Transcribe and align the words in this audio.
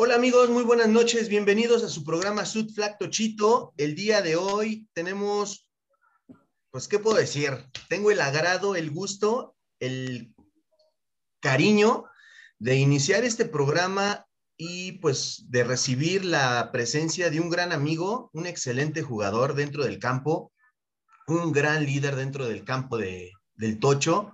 Hola 0.00 0.14
amigos, 0.14 0.48
muy 0.48 0.62
buenas 0.62 0.86
noches, 0.86 1.28
bienvenidos 1.28 1.82
a 1.82 1.88
su 1.88 2.04
programa 2.04 2.44
Sud 2.44 2.70
Tochito. 3.00 3.74
El 3.76 3.96
día 3.96 4.22
de 4.22 4.36
hoy 4.36 4.86
tenemos, 4.92 5.68
pues, 6.70 6.86
¿qué 6.86 7.00
puedo 7.00 7.16
decir? 7.16 7.50
Tengo 7.88 8.12
el 8.12 8.20
agrado, 8.20 8.76
el 8.76 8.92
gusto, 8.92 9.56
el 9.80 10.32
cariño 11.40 12.04
de 12.60 12.76
iniciar 12.76 13.24
este 13.24 13.44
programa 13.44 14.24
y 14.56 14.92
pues 15.00 15.46
de 15.48 15.64
recibir 15.64 16.24
la 16.24 16.70
presencia 16.70 17.28
de 17.28 17.40
un 17.40 17.50
gran 17.50 17.72
amigo, 17.72 18.30
un 18.32 18.46
excelente 18.46 19.02
jugador 19.02 19.54
dentro 19.54 19.82
del 19.82 19.98
campo, 19.98 20.52
un 21.26 21.50
gran 21.50 21.84
líder 21.84 22.14
dentro 22.14 22.46
del 22.46 22.62
campo 22.62 22.98
de, 22.98 23.32
del 23.56 23.80
Tocho. 23.80 24.32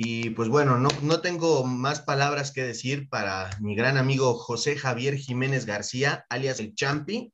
Y 0.00 0.30
pues 0.30 0.48
bueno, 0.48 0.78
no, 0.78 0.88
no 1.02 1.20
tengo 1.20 1.66
más 1.66 2.00
palabras 2.00 2.52
que 2.52 2.62
decir 2.62 3.08
para 3.08 3.50
mi 3.60 3.74
gran 3.74 3.96
amigo 3.96 4.34
José 4.34 4.76
Javier 4.76 5.16
Jiménez 5.16 5.66
García, 5.66 6.24
alias 6.30 6.60
el 6.60 6.76
Champi. 6.76 7.32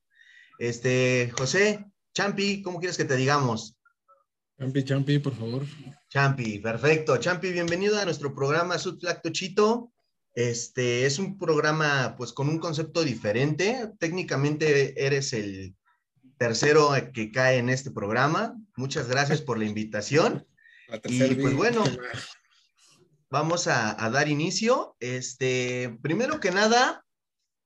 Este, 0.59 1.31
José, 1.37 1.85
Champi, 2.15 2.63
¿cómo 2.63 2.79
quieres 2.79 2.97
que 2.97 3.05
te 3.05 3.17
digamos? 3.17 3.77
Champi, 4.59 4.83
Champi, 4.83 5.19
por 5.19 5.37
favor. 5.37 5.67
Champi, 6.09 6.59
perfecto. 6.59 7.19
Champi, 7.19 7.53
bienvenido 7.53 7.99
a 8.01 8.07
nuestro 8.07 8.35
programa 8.35 8.79
Sudflacto 8.79 9.29
Chito. 9.29 9.93
Este 10.33 11.05
es 11.05 11.19
un 11.19 11.37
programa 11.37 12.15
pues 12.17 12.33
con 12.33 12.49
un 12.49 12.59
concepto 12.59 13.05
diferente. 13.05 13.91
Técnicamente 13.99 15.05
eres 15.05 15.35
el 15.35 15.77
tercero 16.39 16.93
que 17.12 17.31
cae 17.31 17.59
en 17.59 17.69
este 17.69 17.91
programa. 17.91 18.57
Muchas 18.75 19.07
gracias 19.07 19.43
por 19.43 19.59
la 19.59 19.67
invitación. 19.67 20.47
y 21.05 21.35
pues 21.35 21.55
bueno, 21.55 21.85
vamos 23.34 23.67
a, 23.67 24.03
a, 24.03 24.09
dar 24.11 24.28
inicio. 24.28 24.97
Este, 25.00 25.98
primero 26.03 26.39
que 26.39 26.53
nada, 26.53 27.05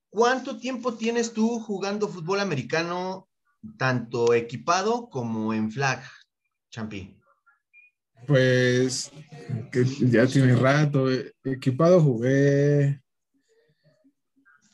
¿cuánto 0.08 0.58
tiempo 0.58 0.94
tienes 0.94 1.34
tú 1.34 1.60
jugando 1.60 2.08
fútbol 2.08 2.40
americano, 2.40 3.28
tanto 3.76 4.32
equipado 4.32 5.10
como 5.10 5.52
en 5.52 5.70
flag, 5.70 6.02
Champi? 6.70 7.14
Pues 8.26 9.12
que 9.70 9.84
ya 9.84 10.26
tiene 10.26 10.56
rato. 10.56 11.06
Equipado 11.44 12.00
jugué 12.00 13.02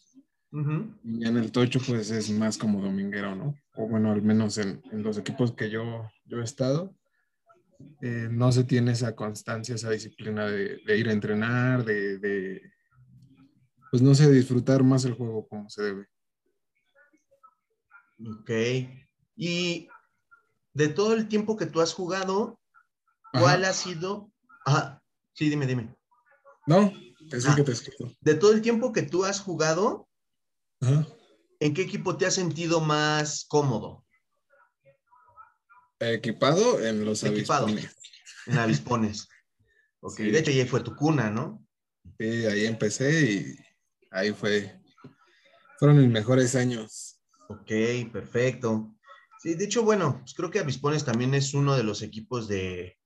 Y 1.02 1.26
en 1.26 1.36
el 1.38 1.50
tocho, 1.50 1.80
pues 1.84 2.10
es 2.10 2.30
más 2.30 2.56
como 2.56 2.80
dominguero, 2.80 3.34
¿no? 3.34 3.56
O 3.74 3.88
bueno, 3.88 4.12
al 4.12 4.22
menos 4.22 4.58
en, 4.58 4.80
en 4.92 5.02
los 5.02 5.18
equipos 5.18 5.52
que 5.52 5.70
yo, 5.70 6.08
yo 6.26 6.40
he 6.40 6.44
estado, 6.44 6.94
eh, 8.00 8.28
no 8.30 8.52
se 8.52 8.62
tiene 8.62 8.92
esa 8.92 9.16
constancia, 9.16 9.74
esa 9.74 9.90
disciplina 9.90 10.46
de, 10.46 10.78
de 10.86 10.98
ir 10.98 11.08
a 11.08 11.12
entrenar, 11.12 11.84
de, 11.84 12.18
de, 12.18 12.71
pues 13.92 14.00
no 14.00 14.14
sé, 14.14 14.30
disfrutar 14.30 14.82
más 14.82 15.04
el 15.04 15.12
juego 15.12 15.46
como 15.46 15.68
se 15.68 15.82
debe. 15.82 16.08
Ok. 18.26 18.50
Y 19.36 19.86
de 20.72 20.88
todo 20.88 21.12
el 21.12 21.28
tiempo 21.28 21.58
que 21.58 21.66
tú 21.66 21.82
has 21.82 21.92
jugado, 21.92 22.58
¿cuál 23.32 23.64
Ajá. 23.64 23.70
ha 23.70 23.74
sido? 23.74 24.32
Ajá. 24.64 25.02
Sí, 25.34 25.50
dime, 25.50 25.66
dime. 25.66 25.94
No, 26.66 26.90
es 27.30 27.46
ah, 27.46 27.54
que 27.54 27.64
te 27.64 27.72
escucho. 27.72 28.10
De 28.22 28.34
todo 28.34 28.52
el 28.52 28.62
tiempo 28.62 28.94
que 28.94 29.02
tú 29.02 29.26
has 29.26 29.40
jugado, 29.40 30.08
Ajá. 30.80 31.06
¿en 31.60 31.74
qué 31.74 31.82
equipo 31.82 32.16
te 32.16 32.24
has 32.24 32.34
sentido 32.34 32.80
más 32.80 33.44
cómodo? 33.44 34.06
Equipado 35.98 36.80
en 36.80 37.04
los 37.04 37.22
Equipado, 37.24 37.66
avispones. 37.66 37.94
En 38.46 38.56
avispones. 38.56 39.28
ok, 40.00 40.16
sí. 40.16 40.30
de 40.30 40.38
hecho 40.38 40.50
ahí 40.50 40.64
fue 40.64 40.80
tu 40.80 40.96
cuna, 40.96 41.28
¿no? 41.28 41.62
Sí, 42.18 42.46
ahí 42.46 42.64
empecé 42.64 43.30
y 43.30 43.71
ahí 44.12 44.32
fue, 44.32 44.80
fueron 45.78 45.98
mis 45.98 46.08
mejores 46.08 46.54
años. 46.54 47.20
Ok, 47.48 47.70
perfecto. 48.12 48.94
Sí, 49.40 49.54
de 49.54 49.64
hecho, 49.64 49.82
bueno, 49.82 50.20
pues 50.20 50.34
creo 50.34 50.50
que 50.50 50.60
Avispones 50.60 51.04
también 51.04 51.34
es 51.34 51.52
uno 51.54 51.74
de 51.74 51.82
los 51.82 52.02
equipos 52.02 52.46
de, 52.46 52.96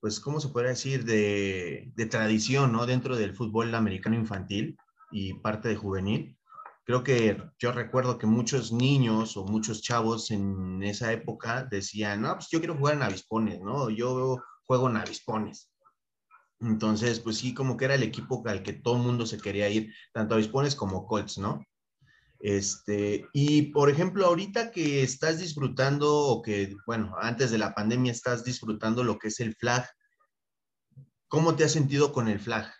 pues, 0.00 0.20
¿cómo 0.20 0.40
se 0.40 0.48
puede 0.48 0.68
decir? 0.68 1.04
De, 1.04 1.90
de, 1.96 2.06
tradición, 2.06 2.72
¿no? 2.72 2.86
Dentro 2.86 3.16
del 3.16 3.34
fútbol 3.34 3.74
americano 3.74 4.14
infantil 4.14 4.76
y 5.10 5.34
parte 5.34 5.68
de 5.68 5.76
juvenil. 5.76 6.38
Creo 6.84 7.02
que 7.02 7.42
yo 7.58 7.72
recuerdo 7.72 8.16
que 8.16 8.28
muchos 8.28 8.70
niños 8.70 9.36
o 9.36 9.44
muchos 9.44 9.82
chavos 9.82 10.30
en 10.30 10.84
esa 10.84 11.12
época 11.12 11.66
decían, 11.68 12.22
no, 12.22 12.34
pues 12.34 12.48
yo 12.48 12.60
quiero 12.60 12.76
jugar 12.76 12.94
en 12.94 13.02
avispones, 13.02 13.60
¿no? 13.60 13.90
Yo 13.90 14.40
juego 14.64 14.88
en 14.88 14.98
avispones. 14.98 15.72
Entonces, 16.60 17.20
pues 17.20 17.38
sí, 17.38 17.52
como 17.52 17.76
que 17.76 17.84
era 17.84 17.94
el 17.94 18.02
equipo 18.02 18.42
al 18.46 18.62
que 18.62 18.72
todo 18.72 18.96
el 18.96 19.02
mundo 19.02 19.26
se 19.26 19.38
quería 19.38 19.68
ir, 19.68 19.92
tanto 20.12 20.34
avispones 20.34 20.74
como 20.74 21.06
Colts, 21.06 21.38
¿no? 21.38 21.62
Este, 22.40 23.26
y 23.32 23.72
por 23.72 23.90
ejemplo, 23.90 24.26
ahorita 24.26 24.70
que 24.70 25.02
estás 25.02 25.38
disfrutando 25.38 26.14
o 26.14 26.42
que, 26.42 26.74
bueno, 26.86 27.14
antes 27.20 27.50
de 27.50 27.58
la 27.58 27.74
pandemia 27.74 28.12
estás 28.12 28.44
disfrutando 28.44 29.04
lo 29.04 29.18
que 29.18 29.28
es 29.28 29.40
el 29.40 29.54
flag, 29.54 29.86
¿cómo 31.28 31.56
te 31.56 31.64
has 31.64 31.72
sentido 31.72 32.12
con 32.12 32.28
el 32.28 32.40
flag? 32.40 32.72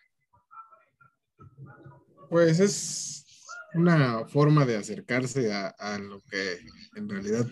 Pues 2.30 2.60
es 2.60 3.24
una 3.74 4.26
forma 4.26 4.64
de 4.64 4.76
acercarse 4.76 5.52
a, 5.52 5.68
a 5.68 5.98
lo 5.98 6.20
que 6.22 6.58
en 6.96 7.08
realidad 7.08 7.46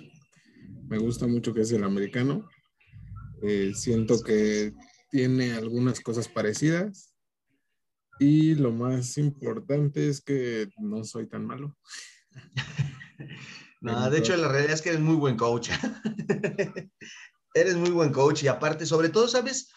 me 0.88 0.98
gusta 0.98 1.26
mucho 1.26 1.52
que 1.54 1.62
es 1.62 1.72
el 1.72 1.84
americano. 1.84 2.48
Eh, 3.42 3.72
siento 3.74 4.22
que 4.22 4.72
tiene 5.14 5.52
algunas 5.52 6.00
cosas 6.00 6.26
parecidas, 6.26 7.14
y 8.18 8.56
lo 8.56 8.72
más 8.72 9.16
importante 9.16 10.08
es 10.08 10.20
que 10.20 10.68
no 10.76 11.04
soy 11.04 11.28
tan 11.28 11.46
malo. 11.46 11.76
no, 13.80 14.10
de 14.10 14.18
hecho, 14.18 14.36
la 14.36 14.48
realidad 14.48 14.74
es 14.74 14.82
que 14.82 14.88
eres 14.88 15.00
muy 15.00 15.14
buen 15.14 15.36
coach. 15.36 15.70
eres 17.54 17.76
muy 17.76 17.90
buen 17.90 18.10
coach 18.10 18.42
y 18.42 18.48
aparte, 18.48 18.86
sobre 18.86 19.08
todo, 19.08 19.28
¿sabes? 19.28 19.70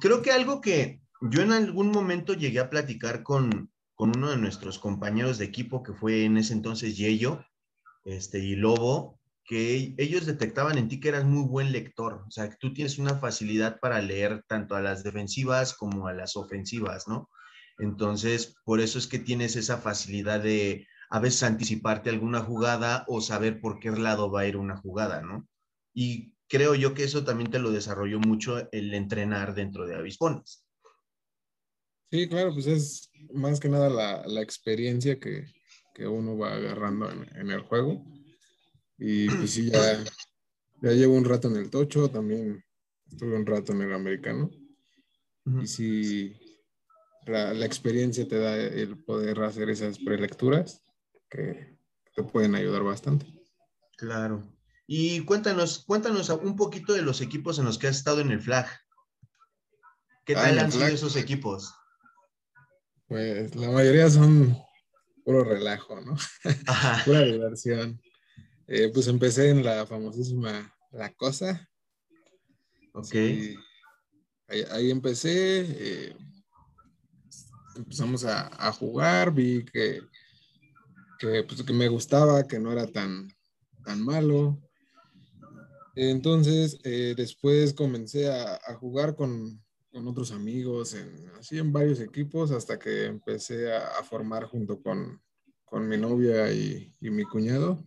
Creo 0.00 0.22
que 0.22 0.30
algo 0.30 0.62
que 0.62 1.02
yo 1.30 1.42
en 1.42 1.52
algún 1.52 1.90
momento 1.90 2.32
llegué 2.32 2.60
a 2.60 2.70
platicar 2.70 3.22
con, 3.22 3.70
con 3.94 4.16
uno 4.16 4.30
de 4.30 4.38
nuestros 4.38 4.78
compañeros 4.78 5.36
de 5.36 5.44
equipo, 5.44 5.82
que 5.82 5.92
fue 5.92 6.24
en 6.24 6.38
ese 6.38 6.54
entonces 6.54 6.96
Yello 6.96 7.44
este, 8.06 8.38
y 8.38 8.56
Lobo, 8.56 9.19
que 9.44 9.94
ellos 9.98 10.26
detectaban 10.26 10.78
en 10.78 10.88
ti 10.88 11.00
que 11.00 11.08
eras 11.08 11.24
muy 11.24 11.46
buen 11.46 11.72
lector, 11.72 12.24
o 12.26 12.30
sea, 12.30 12.48
que 12.48 12.56
tú 12.60 12.72
tienes 12.72 12.98
una 12.98 13.18
facilidad 13.18 13.80
para 13.80 14.00
leer 14.00 14.44
tanto 14.46 14.76
a 14.76 14.80
las 14.80 15.02
defensivas 15.02 15.74
como 15.74 16.06
a 16.06 16.12
las 16.12 16.36
ofensivas, 16.36 17.08
¿no? 17.08 17.28
Entonces, 17.78 18.56
por 18.64 18.80
eso 18.80 18.98
es 18.98 19.06
que 19.06 19.18
tienes 19.18 19.56
esa 19.56 19.78
facilidad 19.78 20.40
de 20.40 20.86
a 21.10 21.18
veces 21.18 21.42
anticiparte 21.42 22.10
alguna 22.10 22.40
jugada 22.40 23.04
o 23.08 23.20
saber 23.20 23.60
por 23.60 23.80
qué 23.80 23.90
lado 23.90 24.30
va 24.30 24.42
a 24.42 24.46
ir 24.46 24.56
una 24.56 24.76
jugada, 24.76 25.22
¿no? 25.22 25.48
Y 25.92 26.34
creo 26.46 26.74
yo 26.74 26.94
que 26.94 27.04
eso 27.04 27.24
también 27.24 27.50
te 27.50 27.58
lo 27.58 27.70
desarrolló 27.70 28.20
mucho 28.20 28.68
el 28.70 28.94
entrenar 28.94 29.54
dentro 29.54 29.86
de 29.86 29.96
Avispones. 29.96 30.64
Sí, 32.12 32.28
claro, 32.28 32.52
pues 32.52 32.66
es 32.66 33.10
más 33.32 33.60
que 33.60 33.68
nada 33.68 33.88
la, 33.88 34.26
la 34.26 34.42
experiencia 34.42 35.18
que, 35.18 35.44
que, 35.94 36.06
uno 36.08 36.36
va 36.36 36.54
agarrando 36.54 37.08
en, 37.10 37.28
en, 37.36 37.50
el 37.50 37.60
juego. 37.62 38.04
Y 39.00 39.28
pues 39.30 39.52
sí, 39.52 39.70
ya, 39.70 40.04
ya 40.82 40.92
llevo 40.92 41.14
un 41.14 41.24
rato 41.24 41.48
en 41.48 41.56
el 41.56 41.70
tocho, 41.70 42.10
también 42.10 42.62
estuve 43.10 43.34
un 43.34 43.46
rato 43.46 43.72
en 43.72 43.80
el 43.80 43.94
americano. 43.94 44.50
Uh 45.46 45.50
-huh. 45.50 45.62
Y 45.64 45.66
sí, 45.66 46.36
la, 47.26 47.54
la, 47.54 47.64
experiencia 47.64 48.28
te 48.28 48.38
da 48.38 48.54
el 48.56 49.02
poder 49.02 49.42
hacer 49.42 49.70
esas 49.70 49.98
prelecturas 49.98 50.82
que 51.30 51.78
te 52.14 52.22
pueden 52.22 52.54
ayudar 52.54 52.82
bastante. 52.82 53.26
Claro. 53.96 54.46
Y 54.86 55.24
cuéntanos, 55.24 55.84
cuéntanos 55.86 56.28
un 56.28 56.56
poquito 56.56 56.92
de 56.92 57.02
los 57.02 57.22
equipos 57.22 57.58
en 57.58 57.64
los 57.64 57.78
que 57.78 57.86
has 57.86 57.96
estado 57.96 58.20
en 58.20 58.32
el 58.32 58.40
flag. 58.40 58.66
¿Qué 60.26 60.34
ah, 60.36 60.42
tal 60.42 60.58
han 60.58 60.72
sido 60.72 60.86
esos 60.88 61.16
equipos? 61.16 61.72
Pues 63.08 63.56
la 63.56 63.70
mayoría 63.70 64.10
son 64.10 64.56
puro 65.24 65.44
relajo, 65.44 66.00
¿no? 66.00 66.16
Pura 67.04 67.22
diversión. 67.22 68.00
Eh, 68.72 68.88
pues 68.94 69.08
empecé 69.08 69.50
en 69.50 69.64
la 69.64 69.84
famosísima 69.84 70.72
La 70.92 71.12
Cosa. 71.12 71.68
Ok. 72.92 73.14
ahí, 74.70 74.90
empecé. 74.92 75.66
Eh, 75.68 76.16
empezamos 77.74 78.24
a, 78.24 78.70
jugar, 78.70 79.34
vi 79.34 79.64
que, 79.64 80.02
pues, 81.18 81.64
que, 81.64 81.72
me 81.72 81.88
gustaba, 81.88 82.46
que 82.46 82.60
no 82.60 82.70
era 82.70 82.86
tan, 82.86 83.28
tan 83.84 84.04
malo. 84.04 84.56
Entonces, 85.96 86.78
eh, 86.84 87.14
después 87.16 87.74
comencé 87.74 88.30
a, 88.30 88.56
jugar 88.78 89.16
con, 89.16 89.60
otros 89.92 90.30
amigos, 90.30 90.94
en, 90.94 91.28
así 91.40 91.58
en 91.58 91.72
varios 91.72 91.98
equipos, 91.98 92.52
hasta 92.52 92.78
que 92.78 93.06
empecé 93.06 93.74
a, 93.74 94.04
formar 94.04 94.44
junto 94.44 94.80
con, 94.80 95.20
mi 95.88 95.96
novia 95.96 96.52
y, 96.52 96.94
mi 97.00 97.24
cuñado, 97.24 97.84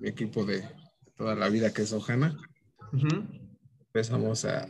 mi 0.00 0.08
equipo 0.08 0.44
de 0.44 0.64
toda 1.16 1.34
la 1.34 1.48
vida 1.48 1.72
que 1.72 1.82
es 1.82 1.92
Ojana. 1.92 2.36
Empezamos 3.86 4.44
a, 4.44 4.66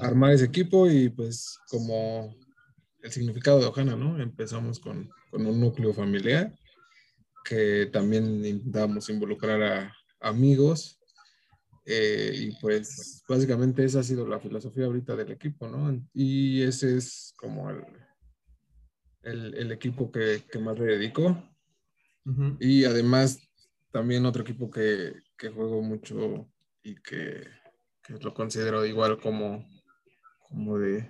armar 0.00 0.32
ese 0.32 0.46
equipo 0.46 0.90
y 0.90 1.08
pues 1.08 1.58
como 1.68 2.34
el 3.02 3.12
significado 3.12 3.60
de 3.60 3.66
Ojana, 3.66 3.96
¿no? 3.96 4.20
Empezamos 4.20 4.78
con, 4.78 5.10
con 5.30 5.46
un 5.46 5.60
núcleo 5.60 5.92
familiar 5.92 6.54
que 7.44 7.86
también 7.92 8.44
intentamos 8.44 9.08
involucrar 9.10 9.62
a 9.62 9.94
amigos 10.20 10.98
eh, 11.84 12.32
y 12.34 12.52
pues 12.60 13.22
básicamente 13.28 13.84
esa 13.84 14.00
ha 14.00 14.02
sido 14.02 14.26
la 14.26 14.40
filosofía 14.40 14.86
ahorita 14.86 15.14
del 15.16 15.32
equipo, 15.32 15.68
¿no? 15.68 16.02
Y 16.14 16.62
ese 16.62 16.96
es 16.96 17.34
como 17.36 17.68
el, 17.70 17.84
el, 19.22 19.54
el 19.54 19.72
equipo 19.72 20.10
que, 20.10 20.42
que, 20.50 20.58
más 20.58 20.78
le 20.78 20.86
dedico. 20.86 21.42
Y 22.58 22.84
además 22.84 23.38
también 23.94 24.26
otro 24.26 24.42
equipo 24.42 24.68
que, 24.68 25.22
que 25.38 25.50
juego 25.50 25.80
mucho 25.80 26.50
y 26.82 26.96
que, 26.96 27.46
que, 28.02 28.14
lo 28.14 28.34
considero 28.34 28.84
igual 28.84 29.20
como, 29.20 29.64
como 30.48 30.78
de... 30.80 31.08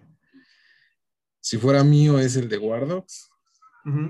Si 1.41 1.57
fuera 1.57 1.83
mío 1.83 2.19
es 2.19 2.37
el 2.37 2.47
de 2.47 2.59
Guardox. 2.59 3.31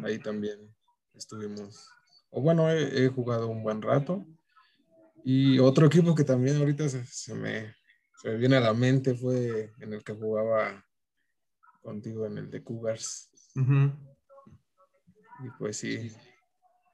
Ahí 0.03 0.19
también 0.19 0.75
estuvimos. 1.15 1.89
O 2.31 2.43
bueno, 2.43 2.69
he, 2.69 3.05
he 3.05 3.09
jugado 3.09 3.47
un 3.47 3.63
buen 3.63 3.81
rato. 3.81 4.27
Y 5.23 5.61
otro 5.61 5.87
equipo 5.87 6.17
que 6.17 6.25
también 6.25 6.57
ahorita 6.57 6.89
se, 6.89 7.33
me, 7.33 7.77
viene 8.25 8.57
a 8.57 8.61
la 8.61 8.75
mente 8.75 9.15
fue 9.15 9.73
en 9.79 9.93
el 9.93 10.03
que 10.03 10.15
jugaba 10.15 10.85
contigo 11.81 12.27
en 12.27 12.39
el 12.39 12.51
de 12.51 12.65
Cougars. 12.65 13.31
Y 13.55 15.51
pues 15.61 15.77
sí, 15.77 16.11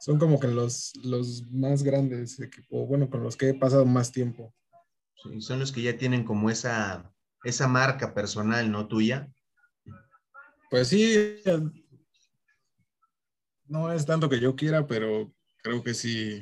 son 0.01 0.19
como 0.19 0.41
que 0.41 0.49
los, 0.49 0.93
los 1.05 1.47
más 1.51 1.83
grandes 1.83 2.41
equipos, 2.41 2.89
bueno, 2.89 3.11
con 3.11 3.23
los 3.23 3.37
que 3.37 3.51
he 3.51 3.55
pasado 3.55 3.85
más 3.85 4.11
tiempo. 4.11 4.55
Sí, 5.23 5.43
son 5.43 5.61
los 5.61 5.73
que 5.73 5.83
ya 5.83 5.99
tienen 5.99 6.25
como 6.25 6.49
esa, 6.49 7.13
esa 7.45 7.69
marca 7.69 8.15
personal, 8.15 8.71
¿no? 8.71 8.89
Tuya. 8.89 9.31
Pues 10.71 10.89
sí, 10.89 11.37
no 13.67 13.93
es 13.93 14.07
tanto 14.07 14.31
que 14.31 14.41
yo 14.41 14.57
quiera, 14.57 14.87
pero 14.87 15.35
creo 15.63 15.83
que 15.83 15.93
sí, 15.93 16.41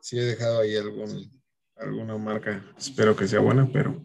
sí 0.00 0.18
he 0.18 0.22
dejado 0.22 0.60
ahí 0.60 0.74
algún, 0.74 1.42
alguna 1.76 2.16
marca. 2.16 2.64
Espero 2.78 3.14
que 3.14 3.28
sea 3.28 3.40
buena, 3.40 3.68
pero. 3.70 4.02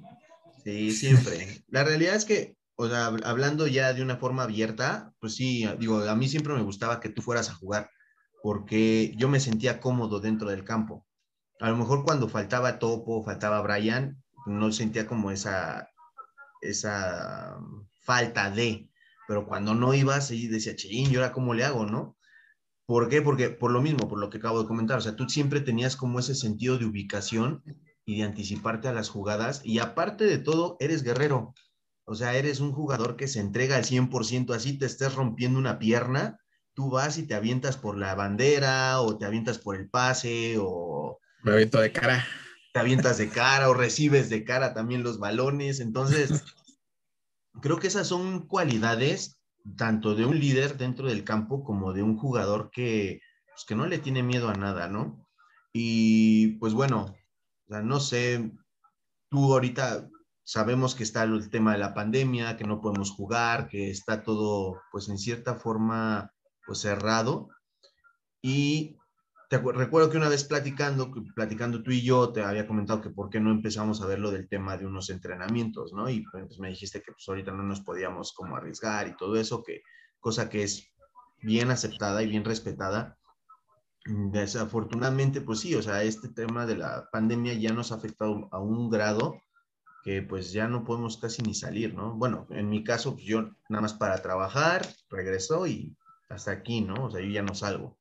Sí, 0.65 0.91
siempre. 0.91 1.63
La 1.69 1.85
realidad 1.85 2.15
es 2.15 2.25
que, 2.25 2.57
o 2.75 2.89
sea, 2.89 3.05
hablando 3.05 3.67
ya 3.67 3.93
de 3.93 4.01
una 4.01 4.17
forma 4.17 4.43
abierta, 4.43 5.13
pues 5.21 5.35
sí, 5.35 5.65
digo, 5.79 5.99
a 5.99 6.15
mí 6.17 6.27
siempre 6.27 6.53
me 6.55 6.63
gustaba 6.63 6.99
que 6.99 7.07
tú 7.07 7.21
fueras 7.21 7.49
a 7.49 7.55
jugar, 7.55 7.89
porque 8.43 9.13
yo 9.17 9.29
me 9.29 9.39
sentía 9.39 9.79
cómodo 9.79 10.19
dentro 10.19 10.49
del 10.49 10.63
campo. 10.63 11.05
A 11.59 11.69
lo 11.69 11.77
mejor 11.77 12.03
cuando 12.05 12.29
faltaba 12.29 12.79
Topo, 12.79 13.23
faltaba 13.23 13.61
Brian, 13.61 14.23
no 14.45 14.71
sentía 14.71 15.05
como 15.05 15.31
esa, 15.31 15.89
esa 16.61 17.59
falta 18.01 18.49
de, 18.49 18.89
pero 19.27 19.45
cuando 19.45 19.75
no 19.75 19.93
ibas, 19.93 20.31
y 20.31 20.47
decía, 20.47 20.75
ching, 20.75 21.11
¿y 21.11 21.15
ahora 21.15 21.31
cómo 21.31 21.53
le 21.53 21.65
hago, 21.65 21.85
no? 21.85 22.17
¿Por 22.85 23.09
qué? 23.09 23.21
Porque 23.21 23.49
por 23.49 23.71
lo 23.71 23.81
mismo, 23.81 24.07
por 24.07 24.19
lo 24.19 24.29
que 24.29 24.39
acabo 24.39 24.61
de 24.61 24.67
comentar, 24.67 24.97
o 24.97 25.01
sea, 25.01 25.15
tú 25.15 25.29
siempre 25.29 25.61
tenías 25.61 25.95
como 25.95 26.17
ese 26.17 26.33
sentido 26.33 26.79
de 26.79 26.85
ubicación 26.85 27.63
y 28.03 28.17
de 28.17 28.23
anticiparte 28.23 28.87
a 28.87 28.93
las 28.93 29.09
jugadas 29.09 29.61
y 29.63 29.77
aparte 29.77 30.25
de 30.25 30.39
todo, 30.39 30.75
eres 30.79 31.03
guerrero. 31.03 31.53
O 32.05 32.15
sea, 32.15 32.35
eres 32.35 32.59
un 32.59 32.71
jugador 32.71 33.15
que 33.15 33.27
se 33.27 33.39
entrega 33.39 33.75
al 33.75 33.83
100%, 33.83 34.55
así 34.55 34.79
te 34.79 34.87
estés 34.87 35.13
rompiendo 35.13 35.59
una 35.59 35.77
pierna, 35.77 36.39
tú 36.79 36.89
vas 36.89 37.17
y 37.17 37.23
te 37.23 37.35
avientas 37.35 37.75
por 37.75 37.97
la 37.97 38.15
bandera 38.15 39.01
o 39.01 39.17
te 39.17 39.25
avientas 39.25 39.57
por 39.57 39.75
el 39.75 39.89
pase 39.89 40.55
o... 40.57 41.19
Me 41.43 41.51
aviento 41.51 41.81
de 41.81 41.91
cara. 41.91 42.25
Te 42.71 42.79
avientas 42.79 43.17
de 43.17 43.27
cara 43.27 43.69
o 43.69 43.73
recibes 43.73 44.29
de 44.29 44.45
cara 44.45 44.73
también 44.73 45.03
los 45.03 45.19
balones. 45.19 45.81
Entonces, 45.81 46.41
creo 47.61 47.79
que 47.79 47.87
esas 47.87 48.07
son 48.07 48.47
cualidades 48.47 49.41
tanto 49.75 50.15
de 50.15 50.25
un 50.25 50.39
líder 50.39 50.77
dentro 50.77 51.09
del 51.09 51.25
campo 51.25 51.65
como 51.65 51.91
de 51.91 52.01
un 52.01 52.17
jugador 52.17 52.71
que, 52.71 53.19
pues, 53.47 53.65
que 53.67 53.75
no 53.75 53.85
le 53.85 53.97
tiene 53.97 54.23
miedo 54.23 54.47
a 54.47 54.53
nada, 54.53 54.87
¿no? 54.87 55.27
Y 55.73 56.59
pues 56.59 56.73
bueno, 56.73 57.13
no 57.67 57.99
sé, 57.99 58.53
tú 59.29 59.51
ahorita 59.51 60.07
sabemos 60.45 60.95
que 60.95 61.03
está 61.03 61.23
el 61.23 61.49
tema 61.49 61.73
de 61.73 61.79
la 61.79 61.93
pandemia, 61.93 62.55
que 62.55 62.63
no 62.63 62.79
podemos 62.79 63.11
jugar, 63.11 63.67
que 63.67 63.91
está 63.91 64.23
todo 64.23 64.79
pues 64.93 65.09
en 65.09 65.17
cierta 65.17 65.55
forma 65.55 66.31
pues 66.69 66.81
cerrado. 66.81 67.49
Y 68.43 68.95
recuerdo 69.49 70.11
que 70.11 70.17
una 70.17 70.29
vez 70.29 70.43
platicando, 70.43 71.11
platicando 71.35 71.81
tú 71.81 71.89
y 71.89 72.03
yo, 72.03 72.31
te 72.31 72.43
había 72.43 72.67
comentado 72.67 73.01
que 73.01 73.09
por 73.09 73.31
qué 73.31 73.39
no 73.39 73.49
empezamos 73.49 74.03
a 74.03 74.05
ver 74.05 74.19
lo 74.19 74.29
del 74.29 74.47
tema 74.47 74.77
de 74.77 74.85
unos 74.85 75.09
entrenamientos, 75.09 75.93
¿no? 75.93 76.07
Y 76.11 76.23
pues 76.31 76.59
me 76.59 76.69
dijiste 76.69 77.01
que 77.01 77.11
pues 77.11 77.27
ahorita 77.27 77.51
no 77.51 77.63
nos 77.63 77.81
podíamos 77.81 78.33
como 78.33 78.55
arriesgar 78.55 79.07
y 79.07 79.17
todo 79.17 79.35
eso, 79.35 79.63
que 79.63 79.81
cosa 80.19 80.47
que 80.47 80.61
es 80.61 80.93
bien 81.41 81.71
aceptada 81.71 82.21
y 82.21 82.27
bien 82.27 82.45
respetada. 82.45 83.17
Desafortunadamente, 84.05 85.41
pues 85.41 85.61
sí, 85.61 85.73
o 85.73 85.81
sea, 85.81 86.03
este 86.03 86.29
tema 86.29 86.67
de 86.67 86.77
la 86.77 87.09
pandemia 87.11 87.55
ya 87.55 87.73
nos 87.73 87.91
ha 87.91 87.95
afectado 87.95 88.47
a 88.51 88.59
un 88.59 88.91
grado 88.91 89.41
que 90.03 90.21
pues 90.21 90.51
ya 90.51 90.67
no 90.67 90.83
podemos 90.83 91.17
casi 91.17 91.41
ni 91.41 91.55
salir, 91.55 91.95
¿no? 91.95 92.13
Bueno, 92.13 92.45
en 92.51 92.69
mi 92.69 92.83
caso, 92.83 93.13
pues 93.13 93.25
yo 93.25 93.49
nada 93.69 93.81
más 93.81 93.95
para 93.95 94.21
trabajar, 94.21 94.87
regreso 95.09 95.65
y 95.65 95.97
hasta 96.29 96.51
aquí, 96.51 96.81
¿no? 96.81 97.05
O 97.05 97.11
sea, 97.11 97.21
yo 97.21 97.27
ya 97.29 97.41
no 97.41 97.53
salgo. 97.53 97.99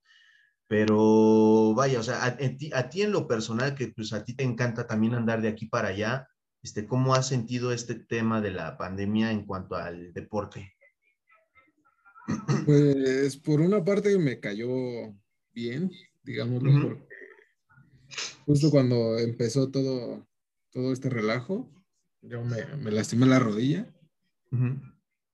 Pero 0.68 1.74
vaya, 1.74 1.98
o 1.98 2.02
sea, 2.02 2.24
a, 2.26 2.36
ti, 2.36 3.02
en 3.02 3.12
lo 3.12 3.26
personal, 3.26 3.74
que 3.74 3.88
pues 3.88 4.12
a 4.12 4.24
ti 4.24 4.34
te 4.34 4.44
encanta 4.44 4.86
también 4.86 5.14
andar 5.14 5.40
de 5.40 5.48
aquí 5.48 5.66
para 5.66 5.88
allá, 5.88 6.28
este, 6.62 6.86
¿cómo 6.86 7.14
has 7.14 7.26
sentido 7.26 7.72
este 7.72 7.94
tema 7.94 8.42
de 8.42 8.50
la 8.50 8.76
pandemia 8.76 9.32
en 9.32 9.46
cuanto 9.46 9.76
al 9.76 10.12
deporte? 10.12 10.74
Pues 12.66 13.38
por 13.38 13.62
una 13.62 13.82
parte 13.82 14.18
me 14.18 14.38
cayó 14.38 14.68
bien, 15.54 15.90
digámoslo, 16.22 16.70
porque 16.82 17.08
justo 18.44 18.70
cuando 18.70 19.18
empezó 19.18 19.70
todo, 19.70 20.28
todo 20.70 20.92
este 20.92 21.08
relajo, 21.08 21.72
yo 22.20 22.44
me, 22.44 22.64
me 22.76 22.90
lastimé 22.90 23.24
la 23.24 23.38
rodilla. 23.38 23.90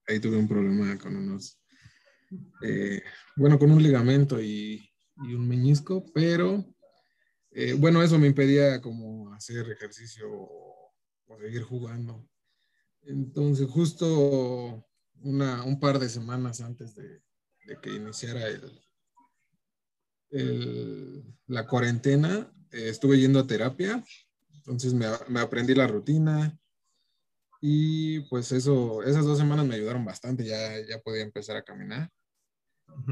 Ahí 0.07 0.21
tuve 0.21 0.37
un 0.37 0.47
problema 0.47 0.97
con 0.97 1.17
unos, 1.17 1.59
eh, 2.61 3.01
bueno, 3.35 3.59
con 3.59 3.71
un 3.71 3.81
ligamento 3.81 4.41
y 4.41 4.89
y 5.23 5.33
un 5.33 5.47
meñisco, 5.47 6.05
pero 6.13 6.65
eh, 7.51 7.73
bueno, 7.73 8.03
eso 8.03 8.19
me 8.19 8.27
impedía 8.27 8.81
como 8.81 9.33
hacer 9.33 9.69
ejercicio 9.71 10.27
o, 10.29 10.73
seguir 11.39 11.63
jugando. 11.63 12.27
Entonces, 13.01 13.67
justo 13.69 14.85
una, 15.21 15.63
un 15.63 15.79
par 15.79 15.99
de 15.99 16.07
semanas 16.07 16.61
antes 16.61 16.95
de, 16.95 17.21
que 17.81 17.93
iniciara 17.93 18.47
el, 18.47 18.81
el, 20.31 21.23
la 21.47 21.67
cuarentena, 21.67 22.51
eh, 22.71 22.89
estuve 22.89 23.19
yendo 23.19 23.39
a 23.39 23.47
terapia, 23.47 24.03
entonces 24.49 24.93
me, 24.93 25.07
me, 25.27 25.39
aprendí 25.39 25.75
la 25.75 25.87
rutina 25.87 26.57
y 27.59 28.21
pues 28.21 28.51
eso, 28.51 29.03
esas 29.03 29.25
dos 29.25 29.37
semanas 29.37 29.65
me 29.65 29.75
ayudaron 29.75 30.05
bastante, 30.05 30.45
ya, 30.45 30.79
ya 30.87 30.99
podía 31.01 31.23
empezar 31.23 31.57
a 31.57 31.63
caminar. 31.63 32.11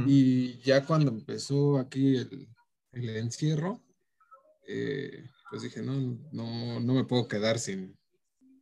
Y 0.06 0.60
ya 0.62 0.86
cuando 0.86 1.12
empezó 1.12 1.78
aquí 1.78 2.16
el, 2.16 2.48
el 2.94 3.10
encierro, 3.18 3.84
eh, 4.68 5.30
pues 5.50 5.62
dije, 5.64 5.82
no, 5.82 6.20
no, 6.32 6.80
no 6.80 6.94
me 6.94 7.04
puedo 7.04 7.28
quedar 7.28 7.60
sin, 7.60 7.98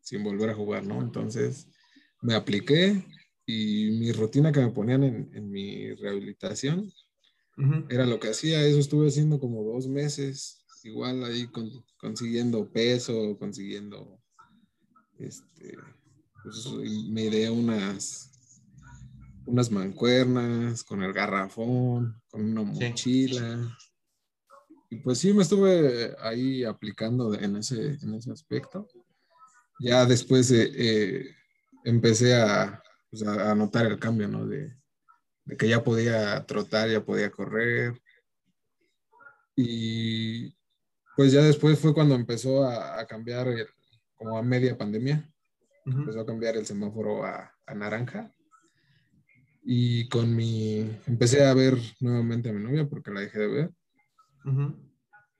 sin 0.01 0.23
volver 0.23 0.49
a 0.49 0.55
jugar, 0.55 0.85
¿no? 0.85 1.01
Entonces 1.01 1.67
me 2.21 2.33
apliqué 2.33 3.05
y 3.45 3.91
mi 3.91 4.11
rutina 4.11 4.51
que 4.51 4.59
me 4.61 4.71
ponían 4.71 5.03
en, 5.03 5.31
en 5.33 5.49
mi 5.49 5.93
rehabilitación 5.95 6.91
Era 7.89 8.05
lo 8.05 8.19
que 8.19 8.29
hacía, 8.29 8.65
eso 8.65 8.79
estuve 8.79 9.07
haciendo 9.07 9.39
como 9.39 9.63
dos 9.63 9.87
meses, 9.87 10.65
igual 10.83 11.23
ahí 11.23 11.47
consiguiendo 11.97 12.71
peso, 12.71 13.37
consiguiendo, 13.37 14.19
este, 15.19 15.77
pues, 16.41 16.65
me 17.09 17.25
ideé 17.25 17.49
unas, 17.51 18.30
unas 19.45 19.71
mancuernas 19.71 20.83
con 20.83 21.03
el 21.03 21.13
garrafón, 21.13 22.21
con 22.29 22.45
una 22.45 22.63
mochila. 22.63 23.77
Y 24.89 24.97
pues 24.97 25.19
sí, 25.19 25.33
me 25.33 25.43
estuve 25.43 26.15
ahí 26.19 26.63
aplicando 26.63 27.33
en 27.33 27.57
ese, 27.57 27.97
en 28.01 28.13
ese 28.13 28.31
aspecto. 28.31 28.87
Ya 29.79 30.05
después 30.05 30.51
eh, 30.51 31.35
empecé 31.83 32.35
a, 32.35 32.81
pues, 33.09 33.23
a, 33.23 33.55
notar 33.55 33.85
el 33.85 33.99
cambio, 33.99 34.27
¿no? 34.27 34.45
De, 34.45 34.75
de, 35.45 35.57
que 35.57 35.67
ya 35.67 35.83
podía 35.83 36.45
trotar, 36.45 36.89
ya 36.89 37.03
podía 37.03 37.31
correr. 37.31 37.99
Y 39.55 40.55
pues 41.15 41.31
ya 41.31 41.41
después 41.41 41.79
fue 41.79 41.93
cuando 41.93 42.15
empezó 42.15 42.65
a, 42.65 43.05
cambiar, 43.05 43.47
como 44.15 44.37
a 44.37 44.43
media 44.43 44.77
pandemia, 44.77 45.29
empezó 45.85 46.21
a 46.21 46.25
cambiar 46.25 46.57
el 46.57 46.65
semáforo 46.65 47.25
a, 47.25 47.53
a 47.65 47.75
naranja 47.75 48.33
y 49.63 50.07
con 50.09 50.35
mi, 50.35 50.79
empecé 51.05 51.45
a 51.45 51.53
ver 51.53 51.77
nuevamente 51.99 52.49
a 52.49 52.53
mi 52.53 52.63
novia 52.63 52.87
porque 52.87 53.11
la 53.11 53.21
dejé 53.21 53.39
de 53.39 53.47
ver. 53.47 53.71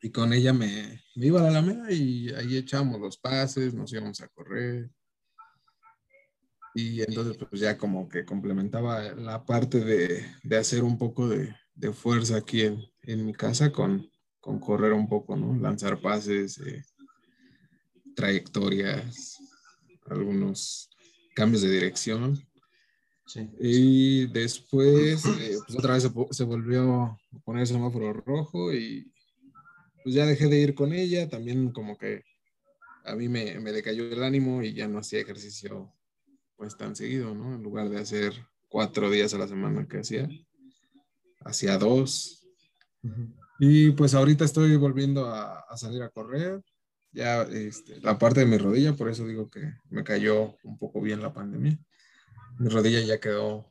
Y 0.02 0.12
con 0.12 0.34
ella 0.34 0.54
me, 0.54 1.02
me, 1.16 1.26
iba 1.26 1.40
a 1.40 1.44
la 1.44 1.50
Alameda 1.50 1.92
y 1.92 2.30
ahí 2.34 2.58
echamos 2.58 3.00
los 3.00 3.18
pases, 3.18 3.74
nos 3.74 3.92
íbamos 3.92 4.22
a 4.22 4.28
correr. 4.30 4.90
Y 6.74 7.02
entonces 7.02 7.38
pues 7.38 7.62
ya 7.62 7.78
como 7.78 8.08
que 8.08 8.24
complementaba 8.24 9.14
la 9.14 9.44
parte 9.44 9.80
de, 9.80 10.26
de 10.44 10.58
hacer 10.58 10.84
un 10.84 10.98
poco 10.98 11.28
de, 11.28 11.54
de 11.74 11.92
fuerza 11.92 12.38
aquí 12.38 12.62
en, 12.62 12.82
en, 13.02 13.26
mi 13.26 13.34
casa 13.34 13.72
con, 13.72 14.10
con 14.40 14.60
correr 14.60 14.94
un 14.94 15.10
poco, 15.10 15.36
¿no? 15.36 15.54
Lanzar 15.60 16.00
pases, 16.00 16.60
eh, 16.60 16.84
trayectorias, 18.16 19.38
algunos 20.10 20.90
cambios 21.36 21.64
de 21.64 21.72
dirección. 21.72 22.40
Y 23.60 24.28
después, 24.28 25.26
eh, 25.26 25.58
pues 25.66 25.78
otra 25.78 25.94
vez 25.94 26.10
se, 26.32 26.44
volvió 26.44 27.04
a 27.04 27.20
poner 27.44 27.62
el 27.62 27.68
semáforo 27.68 28.14
rojo 28.14 28.74
y 28.74 29.12
pues 30.04 30.16
ya 30.16 30.26
dejé 30.26 30.48
de 30.48 30.60
ir 30.60 30.76
con 30.76 30.94
ella. 30.94 31.30
También 31.30 31.72
como 31.72 31.98
que 31.98 32.24
a 33.06 33.16
mí 33.16 33.30
me, 33.30 33.60
me 33.60 33.72
decayó 33.72 34.12
el 34.12 34.24
ánimo 34.24 34.64
y 34.64 34.74
ya 34.74 34.88
no 34.88 35.00
hacía 35.00 35.22
ejercicio 35.22 35.94
pues 36.58 36.78
tan 36.78 36.96
seguido, 36.96 37.34
¿no? 37.34 37.56
En 37.56 37.64
lugar 37.64 37.90
de 37.90 38.00
hacer 38.00 38.34
cuatro 38.70 39.10
días 39.10 39.34
a 39.34 39.38
la 39.38 39.48
semana 39.48 39.88
que 39.88 40.00
hacía, 40.00 40.30
hacía 41.42 41.78
dos. 41.78 42.46
Y 43.60 43.92
pues 43.92 44.14
ahorita 44.14 44.46
estoy 44.46 44.76
volviendo 44.76 45.26
a, 45.28 45.60
a 45.62 45.78
salir 45.78 46.02
a 46.04 46.10
correr. 46.10 46.62
Ya 47.14 47.44
este, 47.44 48.00
la 48.02 48.18
parte 48.18 48.42
de 48.42 48.46
mi 48.46 48.58
rodilla, 48.58 48.94
por 48.94 49.10
eso 49.10 49.26
digo 49.26 49.50
que 49.50 49.74
me 49.90 50.04
cayó 50.04 50.56
un 50.64 50.78
poco 50.78 51.02
bien 51.02 51.22
la 51.22 51.34
pandemia 51.34 51.78
mi 52.58 52.70
rodilla 52.70 53.02
ya 53.02 53.20
quedó 53.20 53.70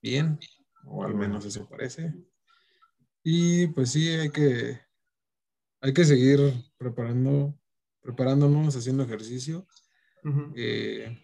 bien, 0.00 0.38
o 0.84 1.04
al 1.04 1.14
menos 1.14 1.44
eso 1.44 1.68
parece. 1.68 2.14
Y 3.22 3.68
pues 3.68 3.90
sí, 3.90 4.08
hay 4.08 4.30
que, 4.30 4.80
hay 5.80 5.92
que 5.92 6.04
seguir 6.04 6.40
preparando, 6.76 7.58
preparándonos, 8.00 8.76
haciendo 8.76 9.02
ejercicio. 9.02 9.66
Eh, 10.54 11.18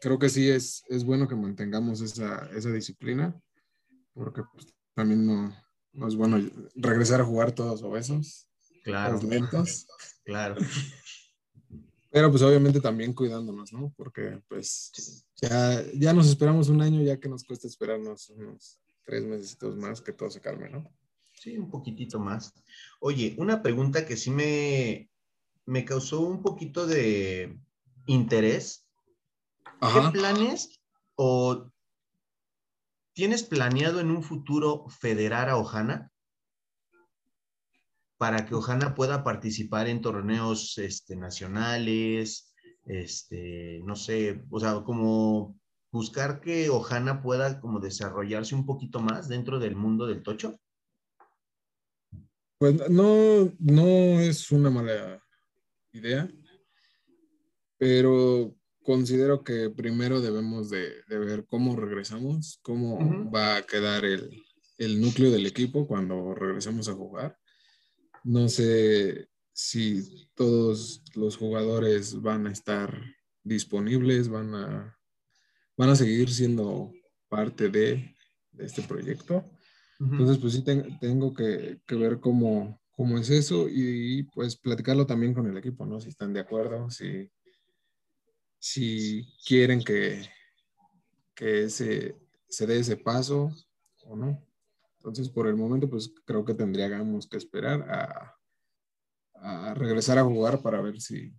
creo 0.00 0.18
que 0.18 0.28
sí 0.28 0.50
es, 0.50 0.84
es 0.88 1.04
bueno 1.04 1.28
que 1.28 1.34
mantengamos 1.34 2.00
esa, 2.00 2.50
esa 2.56 2.70
disciplina, 2.70 3.38
porque 4.12 4.42
pues, 4.52 4.66
también 4.94 5.26
no, 5.26 5.54
no, 5.92 6.08
es 6.08 6.16
bueno 6.16 6.38
regresar 6.74 7.20
a 7.20 7.24
jugar 7.24 7.52
todos 7.52 7.82
obesos, 7.82 8.48
claro. 8.84 9.20
lentos. 9.22 9.86
Claro. 10.24 10.56
Pero 12.12 12.30
pues 12.30 12.42
obviamente 12.42 12.78
también 12.78 13.14
cuidándonos, 13.14 13.72
¿no? 13.72 13.90
Porque 13.96 14.38
pues 14.46 15.24
ya, 15.36 15.82
ya 15.94 16.12
nos 16.12 16.28
esperamos 16.28 16.68
un 16.68 16.82
año, 16.82 17.00
ya 17.00 17.18
que 17.18 17.28
nos 17.28 17.42
cuesta 17.42 17.66
esperarnos 17.66 18.28
unos 18.28 18.78
tres 19.02 19.24
meses 19.24 19.56
más 19.76 20.02
que 20.02 20.12
todo 20.12 20.28
se 20.28 20.42
calme, 20.42 20.68
¿no? 20.68 20.92
Sí, 21.32 21.56
un 21.56 21.70
poquitito 21.70 22.20
más. 22.20 22.52
Oye, 23.00 23.34
una 23.38 23.62
pregunta 23.62 24.04
que 24.04 24.18
sí 24.18 24.30
me, 24.30 25.10
me 25.64 25.86
causó 25.86 26.20
un 26.20 26.42
poquito 26.42 26.86
de 26.86 27.58
interés. 28.06 28.86
¿Qué 29.64 30.10
planes 30.12 30.82
o 31.16 31.72
tienes 33.14 33.42
planeado 33.42 34.00
en 34.00 34.10
un 34.10 34.22
futuro 34.22 34.86
federar 34.88 35.48
a 35.48 35.56
Ojana? 35.56 36.11
Para 38.22 38.46
que 38.46 38.54
Ojana 38.54 38.94
pueda 38.94 39.24
participar 39.24 39.88
en 39.88 40.00
torneos 40.00 40.78
este, 40.78 41.16
nacionales, 41.16 42.54
este, 42.84 43.80
no 43.84 43.96
sé, 43.96 44.44
o 44.48 44.60
sea, 44.60 44.84
como 44.84 45.58
buscar 45.90 46.40
que 46.40 46.70
Ojana 46.70 47.20
pueda 47.20 47.60
como 47.60 47.80
desarrollarse 47.80 48.54
un 48.54 48.64
poquito 48.64 49.00
más 49.00 49.28
dentro 49.28 49.58
del 49.58 49.74
mundo 49.74 50.06
del 50.06 50.22
tocho? 50.22 50.56
Pues 52.58 52.88
no, 52.88 53.52
no 53.58 54.20
es 54.20 54.52
una 54.52 54.70
mala 54.70 55.20
idea, 55.90 56.30
pero 57.76 58.54
considero 58.84 59.42
que 59.42 59.68
primero 59.68 60.20
debemos 60.20 60.70
de, 60.70 60.92
ver 61.08 61.44
cómo 61.48 61.74
regresamos, 61.74 62.60
cómo 62.62 63.32
va 63.32 63.56
a 63.56 63.62
quedar 63.62 64.04
el, 64.04 64.30
el 64.78 65.00
núcleo 65.00 65.32
del 65.32 65.44
equipo 65.44 65.88
cuando 65.88 66.36
regresemos 66.36 66.88
a 66.88 66.94
jugar 66.94 67.41
no 68.24 68.48
sé 68.48 69.28
si 69.52 70.28
todos 70.34 71.02
los 71.14 71.36
jugadores 71.36 72.20
van 72.20 72.46
a 72.46 72.52
estar 72.52 73.02
disponibles, 73.42 74.28
van 74.28 74.54
a, 74.54 74.98
van 75.76 75.90
a 75.90 75.96
seguir 75.96 76.30
siendo 76.30 76.92
parte 77.28 77.68
de, 77.68 78.14
este 78.58 78.82
proyecto. 78.82 79.50
Entonces, 79.98 80.38
pues 80.38 80.54
sí, 80.54 80.64
tengo 81.00 81.32
que, 81.32 81.80
ver 81.88 82.18
cómo, 82.18 82.80
cómo, 82.90 83.18
es 83.18 83.30
eso 83.30 83.68
y 83.68 84.24
pues 84.34 84.56
platicarlo 84.56 85.06
también 85.06 85.32
con 85.32 85.46
el 85.46 85.56
equipo, 85.56 85.86
¿no? 85.86 86.00
Si 86.00 86.08
están 86.08 86.32
de 86.32 86.40
acuerdo, 86.40 86.90
si, 86.90 87.30
si 88.58 89.24
quieren 89.46 89.82
que, 89.82 90.28
que 91.34 91.70
se, 91.70 92.16
se 92.48 92.66
dé 92.66 92.80
ese 92.80 92.96
paso 92.96 93.54
o 94.04 94.16
no. 94.16 94.44
Entonces, 95.02 95.30
por 95.30 95.48
el 95.48 95.56
momento, 95.56 95.90
pues 95.90 96.14
creo 96.24 96.44
que 96.44 96.54
tendríamos 96.54 97.26
que 97.26 97.36
esperar 97.36 97.82
a, 97.90 99.74
regresar 99.74 100.16
a 100.16 100.22
jugar 100.22 100.62
para 100.62 100.80
ver 100.80 101.00
si, 101.00 101.34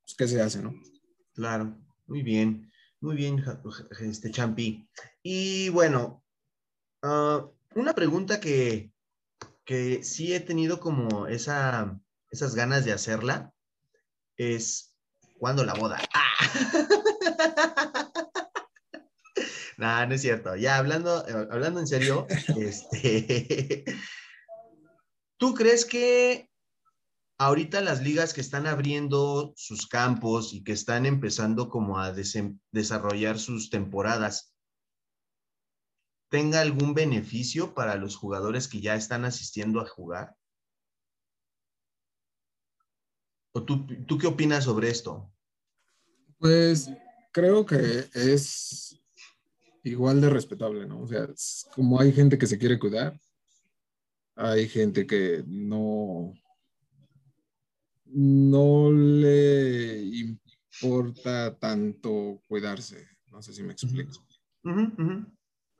pues, 0.00 0.14
qué 0.16 0.26
se 0.26 0.40
hace, 0.40 0.62
¿no? 0.62 0.72
Claro, 1.34 1.76
muy 2.06 2.22
bien, 2.22 2.72
muy 2.98 3.14
bien, 3.14 3.44
este 4.00 4.30
Champi. 4.30 4.88
Y 5.22 5.68
bueno, 5.68 6.24
ah, 7.02 7.46
una 7.74 7.92
pregunta 7.92 8.40
que, 8.40 8.90
que 9.66 10.02
sí 10.02 10.32
he 10.32 10.40
tenido 10.40 10.80
como 10.80 11.26
esa, 11.26 12.00
esas 12.30 12.54
ganas 12.54 12.86
de 12.86 12.92
hacerla 12.92 13.52
es, 14.38 14.96
¿cuándo 15.38 15.62
la 15.62 15.74
boda? 15.74 15.98
¡Ah! 16.14 18.08
No, 19.82 20.06
no 20.06 20.14
es 20.14 20.20
cierto. 20.20 20.54
Ya 20.54 20.76
hablando, 20.76 21.26
eh, 21.26 21.48
hablando 21.50 21.80
en 21.80 21.88
serio, 21.88 22.28
este, 22.56 23.84
¿tú 25.38 25.54
crees 25.54 25.84
que 25.84 26.48
ahorita 27.36 27.80
las 27.80 28.00
ligas 28.00 28.32
que 28.32 28.42
están 28.42 28.68
abriendo 28.68 29.52
sus 29.56 29.88
campos 29.88 30.54
y 30.54 30.62
que 30.62 30.70
están 30.70 31.04
empezando 31.04 31.68
como 31.68 31.98
a 31.98 32.12
desarrollar 32.70 33.40
sus 33.40 33.70
temporadas, 33.70 34.54
tenga 36.30 36.60
algún 36.60 36.94
beneficio 36.94 37.74
para 37.74 37.96
los 37.96 38.14
jugadores 38.14 38.68
que 38.68 38.80
ya 38.80 38.94
están 38.94 39.24
asistiendo 39.24 39.80
a 39.80 39.88
jugar? 39.88 40.36
¿O 43.52 43.64
tú, 43.64 43.84
tú 44.06 44.16
qué 44.16 44.28
opinas 44.28 44.62
sobre 44.62 44.90
esto? 44.90 45.34
Pues 46.38 46.88
creo 47.32 47.66
que 47.66 48.08
es 48.14 49.01
igual 49.84 50.20
de 50.20 50.30
respetable, 50.30 50.86
¿no? 50.86 51.02
O 51.02 51.06
sea, 51.06 51.28
como 51.74 52.00
hay 52.00 52.12
gente 52.12 52.38
que 52.38 52.46
se 52.46 52.58
quiere 52.58 52.78
cuidar, 52.78 53.18
hay 54.34 54.68
gente 54.68 55.06
que 55.06 55.44
no, 55.46 56.32
no 58.06 58.92
le 58.92 60.02
importa 60.02 61.56
tanto 61.58 62.40
cuidarse. 62.48 63.06
No 63.30 63.42
sé 63.42 63.52
si 63.52 63.62
me 63.62 63.72
explico. 63.72 64.26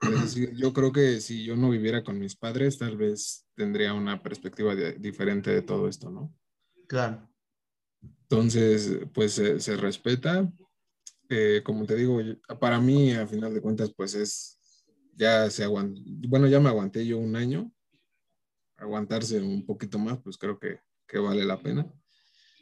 Es 0.02 0.20
decir, 0.20 0.52
yo 0.56 0.72
creo 0.72 0.90
que 0.90 1.20
si 1.20 1.44
yo 1.44 1.56
no 1.56 1.70
viviera 1.70 2.02
con 2.02 2.18
mis 2.18 2.34
padres, 2.34 2.78
tal 2.78 2.96
vez 2.96 3.46
tendría 3.54 3.94
una 3.94 4.22
perspectiva 4.22 4.74
diferente 4.74 5.50
de 5.50 5.62
todo 5.62 5.88
esto, 5.88 6.10
¿no? 6.10 6.34
Claro. 6.88 7.28
Entonces, 8.22 8.98
pues 9.14 9.34
se 9.34 9.76
respeta, 9.76 10.50
como 11.64 11.86
te 11.86 11.96
digo, 11.96 12.20
para 12.60 12.80
mí, 12.80 13.12
a 13.12 13.26
final 13.26 13.54
de 13.54 13.60
cuentas, 13.60 13.92
pues 13.96 14.14
es, 14.14 14.58
ya 15.14 15.50
se 15.50 15.64
aguantó, 15.64 16.00
bueno, 16.28 16.46
ya 16.46 16.60
me 16.60 16.68
aguanté 16.68 17.06
yo 17.06 17.18
un 17.18 17.36
año, 17.36 17.72
aguantarse 18.76 19.40
un 19.40 19.64
poquito 19.64 19.98
más, 19.98 20.18
pues 20.22 20.36
creo 20.36 20.58
que, 20.58 20.80
que 21.06 21.18
vale 21.18 21.44
la 21.44 21.60
pena. 21.60 21.92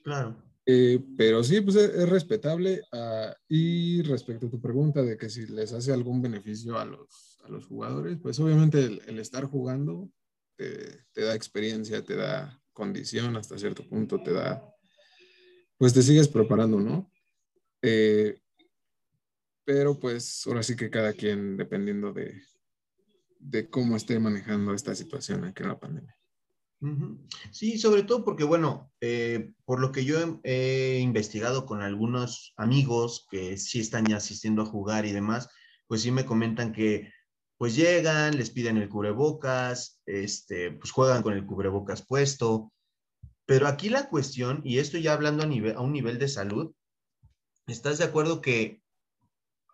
Claro. 0.03 0.37
Eh, 0.67 1.03
pero 1.17 1.43
sí, 1.43 1.61
pues 1.61 1.77
es, 1.77 2.09
respetable. 2.09 2.83
Ah, 2.93 3.35
y 3.49 4.03
respecto 4.03 4.47
a 4.47 4.50
tu 4.50 4.61
pregunta 4.61 5.03
de 5.03 5.17
que 5.17 5.29
si 5.29 5.47
les 5.47 5.73
hace 5.73 5.93
algún 5.93 6.23
beneficio 6.23 6.79
a 6.79 6.85
los, 6.85 7.39
a 7.45 7.49
los 7.49 7.67
jugadores, 7.67 8.19
pues 8.23 8.39
obviamente 8.39 8.85
el, 8.85 9.19
estar 9.19 9.45
jugando 9.45 10.11
te, 10.57 11.05
te, 11.12 11.23
da 11.23 11.35
experiencia, 11.35 12.05
te 12.05 12.17
da 12.17 12.62
condición 12.73 13.37
hasta 13.37 13.59
cierto 13.59 13.89
punto, 13.89 14.23
te 14.23 14.33
da, 14.33 14.62
pues 15.77 15.93
te 15.93 16.03
sigues 16.03 16.29
preparando, 16.29 16.79
¿no? 16.79 17.11
Eh, 17.83 18.39
pero 19.71 20.00
pues 20.00 20.45
ahora 20.49 20.65
sí 20.65 20.75
que 20.75 20.91
cada 20.91 21.12
quien, 21.12 21.57
dependiendo 21.57 22.12
de, 22.12 22.43
de 23.39 23.71
cómo 23.71 23.97
esté 23.97 24.19
manejando 24.19 24.75
esta 24.75 24.97
situación 24.97 25.45
aquí 25.45 25.62
en 25.62 25.69
la 25.69 25.79
pandemia. 25.79 26.17
Sí, 27.53 27.79
sobre 27.79 28.03
todo 28.03 28.25
porque, 28.25 28.43
bueno, 28.43 28.91
eh, 29.00 29.53
por 29.65 29.79
lo 29.79 29.93
que 29.93 30.05
yo 30.05 30.41
he, 30.43 30.99
investigado 31.00 31.67
con 31.67 31.83
algunos 31.83 32.53
amigos 32.57 33.29
que 33.31 33.57
sí 33.59 33.79
están 33.79 34.07
ya 34.07 34.17
asistiendo 34.17 34.62
a 34.62 34.67
jugar 34.67 35.07
y 35.07 35.12
demás, 35.12 35.49
pues 35.87 36.03
sí 36.03 36.11
me 36.11 36.27
comentan 36.27 36.73
que 36.73 37.12
pues 37.57 37.77
llegan, 37.77 38.37
les 38.37 38.50
piden 38.50 38.77
el 38.77 38.89
cubrebocas, 38.89 40.00
este, 40.05 40.73
pues 40.73 40.91
juegan 40.91 41.23
con 41.23 41.35
el 41.35 41.47
cubrebocas 41.47 42.05
puesto. 42.05 42.73
Pero 43.47 43.69
aquí 43.69 43.89
la 43.89 44.09
cuestión, 44.09 44.62
y 44.65 44.79
esto 44.79 44.99
ya 44.99 45.12
hablando 45.12 45.45
a, 45.45 45.47
nivel, 45.47 45.77
a 45.77 45.81
un 45.81 45.93
nivel 45.93 46.19
de 46.19 46.27
salud, 46.27 46.75
¿estás 47.69 47.99
de 47.99 48.05
acuerdo 48.05 48.41
que 48.41 48.81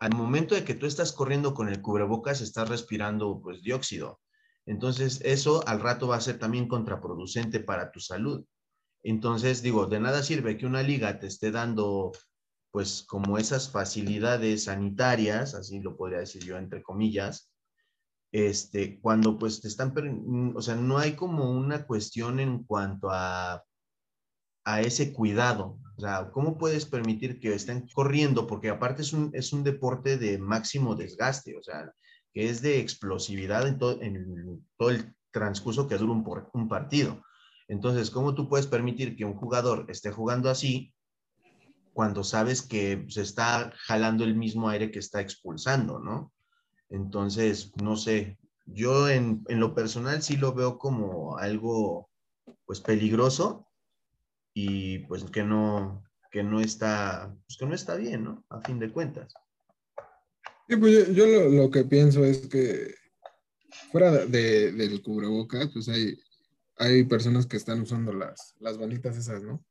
al 0.01 0.15
momento 0.15 0.55
de 0.55 0.65
que 0.65 0.75
tú 0.75 0.87
estás 0.87 1.13
corriendo 1.13 1.55
con 1.55 1.69
el 1.69 1.81
cubrebocas, 1.81 2.41
estás 2.41 2.69
respirando 2.69 3.41
pues 3.43 3.63
dióxido. 3.63 4.21
Entonces, 4.67 5.21
eso 5.25 5.67
al 5.67 5.81
rato 5.81 6.09
va 6.09 6.17
a 6.17 6.21
ser 6.21 6.39
también 6.39 6.69
contraproducente 6.69 7.61
para 7.61 7.93
tu 7.93 8.01
salud. 8.01 8.45
Entonces, 9.03 9.63
digo, 9.63 9.87
de 9.87 10.01
nada 10.01 10.23
sirve 10.23 10.59
que 10.59 10.67
una 10.67 10.83
liga 10.83 11.19
te 11.19 11.29
esté 11.29 11.51
dando 11.51 12.13
pues 12.73 13.05
como 13.09 13.39
esas 13.39 13.71
facilidades 13.71 14.65
sanitarias, 14.65 15.55
así 15.55 15.81
lo 15.81 15.97
podría 15.97 16.19
decir 16.19 16.45
yo 16.45 16.59
entre 16.59 16.83
comillas, 16.83 17.51
este, 18.33 19.01
cuando 19.01 19.39
pues 19.39 19.63
te 19.63 19.69
están, 19.69 19.95
o 20.55 20.61
sea, 20.61 20.75
no 20.75 20.99
hay 20.99 21.15
como 21.15 21.51
una 21.51 21.87
cuestión 21.87 22.39
en 22.39 22.65
cuanto 22.65 23.09
a, 23.11 23.65
a 24.67 24.81
ese 24.81 25.13
cuidado, 25.13 25.79
o 25.97 26.01
sea, 26.01 26.31
¿cómo 26.33 26.59
puedes 26.59 26.85
permitir 26.85 27.39
que 27.39 27.55
estén 27.55 27.89
corriendo? 27.95 28.49
Porque 28.49 28.69
aparte 28.69 29.03
es 29.03 29.13
un, 29.13 29.31
es 29.33 29.53
un 29.53 29.63
deporte 29.63 30.19
de 30.19 30.39
máximo 30.39 30.97
desgaste, 30.97 31.57
o 31.57 31.63
sea, 31.63 31.93
que 32.35 32.51
es 32.51 32.61
de 32.63 32.81
explosividad 32.81 33.67
en, 33.67 33.79
todo, 33.79 34.03
en 34.03 34.67
todo 34.77 34.91
el 34.91 35.15
transcurso 35.31 35.87
que 35.87 35.97
dura 35.97 36.13
un, 36.13 36.49
un 36.53 36.69
partido. 36.69 37.23
Entonces, 37.69 38.11
¿cómo 38.11 38.35
tú 38.35 38.49
puedes 38.49 38.67
permitir 38.67 39.17
que 39.17 39.25
un 39.25 39.37
jugador 39.37 39.87
esté 39.89 40.11
jugando 40.11 40.51
así 40.51 40.93
cuando 41.93 42.25
sabes 42.25 42.61
que 42.61 43.07
se 43.09 43.23
está 43.23 43.73
jalando 43.87 44.25
el 44.25 44.35
mismo 44.35 44.69
aire 44.69 44.91
que 44.91 44.99
está 44.99 45.21
expulsando, 45.21 46.01
¿no? 46.01 46.33
Entonces, 46.91 47.73
no 47.81 47.97
sé, 47.97 48.37
yo 48.67 49.09
en, 49.09 49.45
en 49.49 49.61
lo 49.61 49.75
personal 49.75 50.23
sí 50.23 50.37
lo 50.37 50.53
veo 50.53 50.77
como 50.77 51.39
algo, 51.39 52.11
pues, 52.67 52.81
peligroso 52.81 53.66
y 54.59 55.01
pues 55.01 55.23
que 55.25 55.43
no, 55.43 56.03
que 56.31 56.43
no 56.43 56.63
está, 56.63 57.37
pues 57.47 57.59
que 57.59 57.67
no 57.67 57.75
está 57.75 57.95
bien, 57.95 58.25
¿no? 58.25 58.47
A 58.49 58.63
fin 58.63 58.79
de 58.79 58.91
cuentas. 58.91 59.35
Sí, 60.67 60.77
pues 60.77 61.15
yo, 61.15 61.27
lo, 61.27 61.71
que 61.71 61.85
pienso 61.85 62.25
es 62.25 62.47
que 62.49 62.95
fuera 63.93 64.11
de, 64.13 64.73
del 64.73 65.03
cubrebocas, 65.03 65.69
pues 65.75 65.91
hay, 65.91 66.19
hay 66.79 67.05
personas 67.05 67.45
que 67.45 67.59
están 67.59 67.83
usando 67.83 68.15
las, 68.15 68.55
las 68.59 68.79
banditas 68.79 69.19
esas, 69.19 69.43
¿no? 69.43 69.63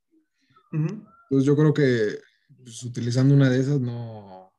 Pues 1.32 1.46
yo 1.46 1.56
creo 1.56 1.74
que 1.74 2.20
pues, 2.64 2.84
utilizando 2.84 3.34
una 3.34 3.50
de 3.50 3.62
esas 3.62 3.82
no, 3.82 4.54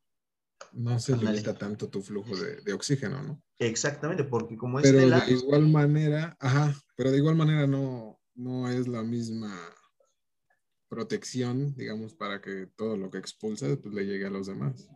no 0.72 0.98
se 0.98 1.16
limita 1.16 1.54
tanto 1.54 1.88
tu 1.88 2.02
flujo 2.02 2.34
de, 2.36 2.72
oxígeno, 2.72 3.22
¿no? 3.22 3.40
Exactamente, 3.60 4.24
porque 4.24 4.56
como 4.56 4.80
es 4.80 4.90
Pero 4.90 5.08
de 5.08 5.32
igual 5.32 5.68
manera, 5.68 6.36
ajá, 6.40 6.74
pero 6.96 7.12
de 7.12 7.18
igual 7.18 7.36
manera 7.36 7.68
no, 7.68 8.18
no 8.34 8.68
es 8.68 8.88
la 8.88 9.04
misma 9.04 9.56
protección, 10.88 11.75
digamos, 11.77 12.14
para 12.14 12.40
que 12.40 12.68
todo 12.77 12.96
lo 12.96 13.11
que 13.11 13.18
expulsa 13.18 13.77
pues, 13.83 13.94
le 13.94 14.05
llegue 14.07 14.27
a 14.27 14.31
los 14.31 14.46
demás. 14.46 14.88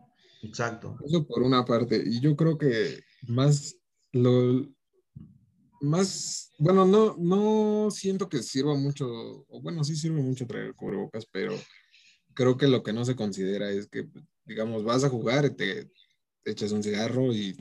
Exacto. 0.43 0.97
Eso 1.05 1.27
por 1.27 1.43
una 1.43 1.65
parte. 1.65 2.01
Y 2.05 2.19
yo 2.19 2.35
creo 2.35 2.57
que 2.57 3.03
más 3.27 3.75
lo 4.11 4.67
más, 5.81 6.51
bueno, 6.59 6.85
no, 6.85 7.15
no 7.17 7.89
siento 7.89 8.29
que 8.29 8.43
sirva 8.43 8.75
mucho, 8.75 9.07
o 9.47 9.61
bueno, 9.61 9.83
sí 9.83 9.95
sirve 9.95 10.21
mucho 10.21 10.45
traer 10.45 10.75
cubrebocas, 10.75 11.25
pero 11.31 11.55
creo 12.33 12.55
que 12.55 12.67
lo 12.67 12.83
que 12.83 12.93
no 12.93 13.03
se 13.03 13.15
considera 13.15 13.71
es 13.71 13.87
que, 13.87 14.07
digamos, 14.45 14.83
vas 14.83 15.03
a 15.03 15.09
jugar 15.09 15.45
y 15.45 15.55
te, 15.55 15.91
echas 16.45 16.71
un 16.71 16.83
cigarro 16.83 17.33
y 17.33 17.55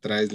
traes 0.00 0.30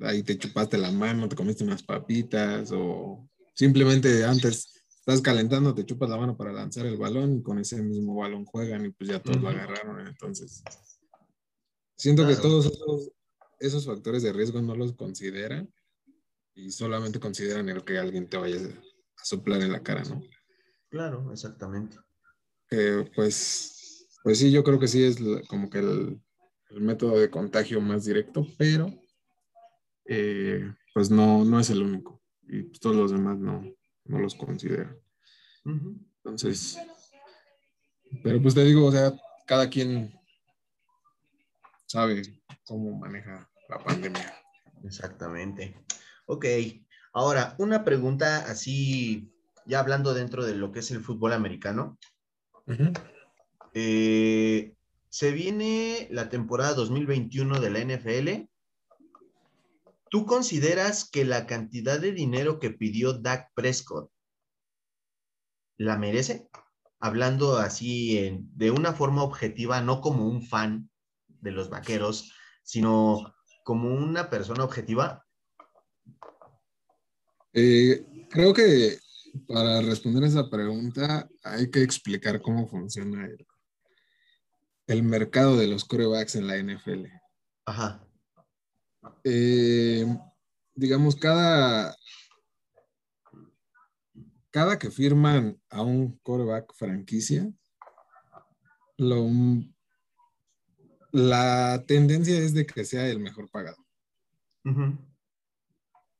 ahí 0.00 0.22
te 0.22 0.38
chupaste 0.38 0.78
la 0.78 0.90
mano, 0.90 1.28
te 1.28 1.36
comiste 1.36 1.64
unas 1.64 1.82
papitas 1.82 2.70
o 2.72 3.28
simplemente 3.54 4.24
antes 4.24 4.77
estás 5.08 5.22
calentando, 5.22 5.74
te 5.74 5.86
chupas 5.86 6.10
la 6.10 6.18
mano 6.18 6.36
para 6.36 6.52
lanzar 6.52 6.84
el 6.84 6.98
balón 6.98 7.38
y 7.38 7.42
con 7.42 7.58
ese 7.58 7.80
mismo 7.80 8.14
balón 8.14 8.44
juegan 8.44 8.84
y 8.84 8.90
pues 8.90 9.08
ya 9.08 9.22
todos 9.22 9.40
lo 9.40 9.48
agarraron. 9.48 10.06
Entonces, 10.06 10.62
siento 11.96 12.26
que 12.26 12.36
todos 12.36 12.70
esos, 13.58 13.86
factores 13.86 14.22
de 14.22 14.34
riesgo 14.34 14.60
no 14.60 14.76
los 14.76 14.92
consideran 14.92 15.72
y 16.54 16.70
solamente 16.72 17.18
consideran 17.18 17.70
el 17.70 17.84
que 17.84 17.96
alguien 17.96 18.28
te 18.28 18.36
vaya 18.36 18.58
a 18.58 19.24
soplar 19.24 19.62
en 19.62 19.72
la 19.72 19.82
cara, 19.82 20.02
¿no? 20.04 20.20
Claro, 20.90 21.32
exactamente. 21.32 21.96
pues, 23.16 24.06
pues 24.22 24.38
sí, 24.38 24.52
yo 24.52 24.62
creo 24.62 24.78
que 24.78 24.88
sí 24.88 25.04
es 25.04 25.16
como 25.48 25.70
que 25.70 25.78
el, 25.78 26.20
método 26.70 27.18
de 27.18 27.30
contagio 27.30 27.80
más 27.80 28.04
directo, 28.04 28.46
pero 28.58 28.92
eh, 30.04 30.70
pues 30.92 31.10
no, 31.10 31.46
no 31.46 31.58
es 31.58 31.70
el 31.70 31.80
único 31.80 32.20
y 32.46 32.64
todos 32.78 32.94
los 32.96 33.10
demás 33.10 33.38
no, 33.38 33.64
no 34.08 34.18
los 34.18 34.34
considera. 34.34 34.96
Entonces, 35.64 36.78
pero 38.22 38.40
pues 38.40 38.54
te 38.54 38.64
digo, 38.64 38.86
o 38.86 38.92
sea, 38.92 39.12
cada 39.46 39.68
quien 39.68 40.12
sabe 41.86 42.22
cómo 42.66 42.98
maneja 42.98 43.48
la 43.68 43.78
pandemia. 43.78 44.34
Exactamente. 44.84 45.74
Ok, 46.26 46.46
ahora 47.12 47.54
una 47.58 47.84
pregunta 47.84 48.50
así, 48.50 49.32
ya 49.66 49.80
hablando 49.80 50.14
dentro 50.14 50.44
de 50.44 50.54
lo 50.54 50.72
que 50.72 50.80
es 50.80 50.90
el 50.90 51.00
fútbol 51.00 51.32
americano. 51.32 51.98
Eh, 53.74 54.74
se 55.08 55.32
viene 55.32 56.08
la 56.10 56.28
temporada 56.28 56.74
2021 56.74 57.60
de 57.60 57.70
la 57.70 57.80
NFL. 57.80 58.47
¿Tú 60.10 60.26
consideras 60.26 61.08
que 61.08 61.24
la 61.24 61.46
cantidad 61.46 62.00
de 62.00 62.12
dinero 62.12 62.58
que 62.58 62.70
pidió 62.70 63.14
Dak 63.14 63.52
Prescott 63.54 64.10
la 65.76 65.98
merece? 65.98 66.48
Hablando 67.00 67.58
así 67.58 68.46
de 68.54 68.70
una 68.70 68.92
forma 68.92 69.22
objetiva, 69.22 69.80
no 69.80 70.00
como 70.00 70.26
un 70.26 70.42
fan 70.42 70.90
de 71.28 71.52
los 71.52 71.70
vaqueros, 71.70 72.32
sino 72.62 73.34
como 73.64 73.94
una 73.94 74.30
persona 74.30 74.64
objetiva. 74.64 75.24
Eh, 77.52 78.04
creo 78.30 78.52
que 78.52 78.98
para 79.46 79.80
responder 79.82 80.24
esa 80.24 80.48
pregunta 80.48 81.28
hay 81.44 81.70
que 81.70 81.82
explicar 81.82 82.40
cómo 82.40 82.66
funciona 82.66 83.26
el, 83.26 83.46
el 84.86 85.02
mercado 85.02 85.56
de 85.56 85.68
los 85.68 85.84
corebacks 85.84 86.34
en 86.34 86.46
la 86.46 86.56
NFL. 86.56 87.06
Ajá. 87.66 88.07
Eh, 89.24 90.06
digamos, 90.74 91.16
cada, 91.16 91.96
cada 94.50 94.78
que 94.78 94.90
firman 94.90 95.60
a 95.70 95.82
un 95.82 96.18
coreback 96.18 96.74
franquicia, 96.74 97.52
la 101.12 101.84
tendencia 101.86 102.38
es 102.38 102.54
de 102.54 102.66
que 102.66 102.84
sea 102.84 103.08
el 103.08 103.20
mejor 103.20 103.50
pagado. 103.50 103.76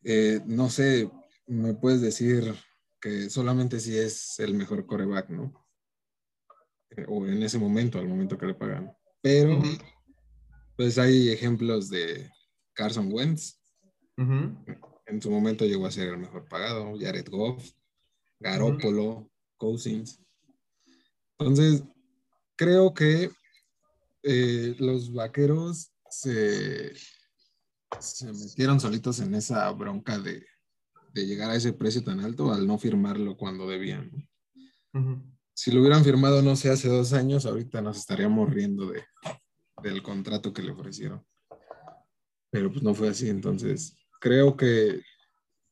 Eh, 0.05 0.41
no 0.47 0.71
sé, 0.71 1.11
me 1.47 1.75
puedes 1.75 2.01
decir 2.01 2.55
que 3.01 3.31
solamente 3.31 3.81
si 3.81 3.97
es 3.97 4.39
el 4.39 4.55
mejor 4.55 4.87
coreback, 4.87 5.29
¿no? 5.31 5.67
Eh, 6.91 7.05
o 7.09 7.27
en 7.27 7.43
ese 7.43 7.59
momento, 7.59 7.99
al 7.99 8.09
momento 8.09 8.39
que 8.39 8.47
le 8.47 8.55
pagan. 8.55 8.97
Pero, 9.21 9.61
pues 10.77 10.99
hay 10.99 11.31
ejemplos 11.31 11.91
de 11.91 12.31
Carson 12.79 13.13
Wentz. 13.13 13.61
En 14.17 15.21
su 15.21 15.31
momento 15.31 15.65
llegó 15.65 15.87
a 15.87 15.91
ser 15.91 16.11
el 16.11 16.19
mejor 16.19 16.49
pagado, 16.49 16.97
Jared 16.99 17.29
Goff. 17.29 17.73
Garópolo, 18.39 19.29
Cousins. 19.57 20.21
Entonces, 21.39 21.83
creo 22.55 22.95
que 22.95 23.31
eh, 24.23 24.77
los 24.79 25.13
vaqueros 25.13 25.93
se, 26.09 26.95
se 27.99 28.33
metieron 28.33 28.79
solitos 28.79 29.19
en 29.19 29.35
esa 29.35 29.69
bronca 29.73 30.21
de, 30.21 30.47
de, 31.13 31.27
llegar 31.27 31.51
a 31.51 31.57
ese 31.57 31.73
precio 31.73 32.05
tan 32.05 32.21
alto 32.21 32.53
al 32.53 32.65
no 32.65 32.79
firmarlo 32.79 33.37
cuando 33.37 33.67
debían. 33.67 34.29
Si 35.53 35.73
lo 35.73 35.81
hubieran 35.81 36.05
firmado, 36.05 36.43
no 36.43 36.55
sé, 36.55 36.71
hace 36.71 36.89
dos 36.89 37.13
años, 37.13 37.45
ahorita 37.45 37.83
nos 37.83 37.99
estaríamos 37.99 38.49
riendo 38.51 38.87
de, 38.87 39.03
del 39.83 40.01
contrato 40.01 40.53
que 40.53 40.63
le 40.63 40.71
ofrecieron. 40.71 41.25
Pero 42.51 42.71
pues 42.71 42.83
no 42.83 42.95
fue 42.95 43.09
así, 43.09 43.29
entonces 43.29 43.95
creo 44.21 44.57
que 44.57 45.03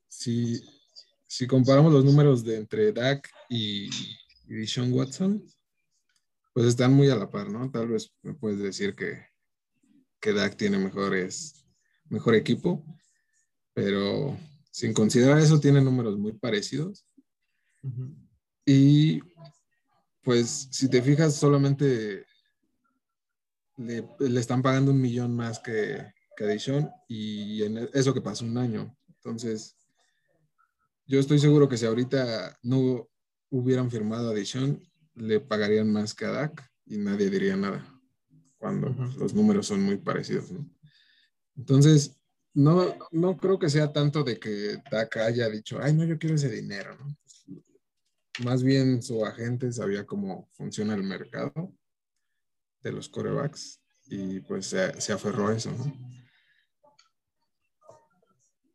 si, 0.08 0.60
si 1.26 1.46
comparamos 1.46 1.92
los 1.92 2.04
números 2.04 2.44
de 2.44 2.56
entre 2.56 2.92
Dak 2.92 3.28
y, 3.48 3.88
y 4.48 4.66
Sean 4.66 4.92
Watson, 4.92 5.44
pues 6.52 6.66
están 6.66 6.92
muy 6.92 7.10
a 7.10 7.16
la 7.16 7.30
par, 7.30 7.50
¿no? 7.50 7.70
Tal 7.70 7.88
vez 7.88 8.12
me 8.22 8.34
puedes 8.34 8.58
decir 8.58 8.94
que, 8.94 9.26
que 10.20 10.32
Dak 10.32 10.56
tiene 10.56 10.78
mejores, 10.78 11.66
mejor 12.08 12.34
equipo, 12.34 12.84
pero 13.74 14.38
sin 14.70 14.92
considerar 14.92 15.38
eso, 15.38 15.60
tiene 15.60 15.80
números 15.80 16.18
muy 16.18 16.32
parecidos. 16.32 17.06
Y 18.64 19.20
pues 20.22 20.68
si 20.70 20.88
te 20.88 21.02
fijas, 21.02 21.36
solamente 21.36 22.24
le, 23.76 24.08
le, 24.18 24.40
están 24.40 24.62
pagando 24.62 24.90
un 24.90 25.00
millón 25.00 25.36
más 25.36 25.58
que, 25.60 26.12
que 26.36 26.44
a 26.44 26.48
Dishon 26.48 26.90
y 27.08 27.62
en 27.62 27.88
eso 27.92 28.14
que 28.14 28.20
pasó 28.20 28.44
un 28.44 28.58
año. 28.58 28.96
Entonces, 29.08 29.76
yo 31.06 31.18
estoy 31.18 31.38
seguro 31.38 31.68
que 31.68 31.76
si 31.76 31.86
ahorita 31.86 32.58
no 32.62 33.08
hubieran 33.50 33.90
firmado 33.90 34.30
a 34.30 34.34
Dishon, 34.34 34.82
le 35.14 35.40
pagarían 35.40 35.90
más 35.90 36.14
que 36.14 36.26
a 36.26 36.30
Dak 36.30 36.70
y 36.84 36.98
nadie 36.98 37.30
diría 37.30 37.56
nada 37.56 37.96
cuando 38.58 38.88
los 39.18 39.34
números 39.34 39.66
son 39.66 39.82
muy 39.82 39.96
parecidos. 39.96 40.50
¿no? 40.50 40.68
Entonces, 41.56 42.16
no, 42.54 42.96
no 43.12 43.36
creo 43.36 43.58
que 43.58 43.70
sea 43.70 43.92
tanto 43.92 44.24
de 44.24 44.38
que 44.38 44.82
Dak 44.90 45.16
haya 45.18 45.48
dicho, 45.48 45.78
ay, 45.80 45.92
no, 45.94 46.04
yo 46.04 46.18
quiero 46.18 46.36
ese 46.36 46.50
dinero. 46.50 46.96
¿no? 46.96 47.16
Más 48.44 48.62
bien 48.62 49.02
su 49.02 49.24
agente 49.24 49.72
sabía 49.72 50.06
cómo 50.06 50.48
funciona 50.52 50.94
el 50.94 51.02
mercado 51.02 51.72
de 52.82 52.92
los 52.92 53.08
corebacks 53.08 53.80
y 54.06 54.40
pues 54.40 54.66
se, 54.66 55.00
se 55.00 55.12
aferró 55.12 55.48
a 55.48 55.56
eso. 55.56 55.70
¿no? 55.70 56.16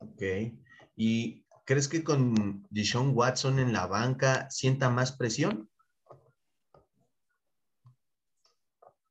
Ok. 0.01 0.21
¿Y 0.95 1.45
crees 1.65 1.87
que 1.87 2.03
con 2.03 2.67
Deshaun 2.69 3.11
Watson 3.15 3.59
en 3.59 3.71
la 3.71 3.87
banca 3.87 4.49
sienta 4.49 4.89
más 4.89 5.11
presión? 5.11 5.69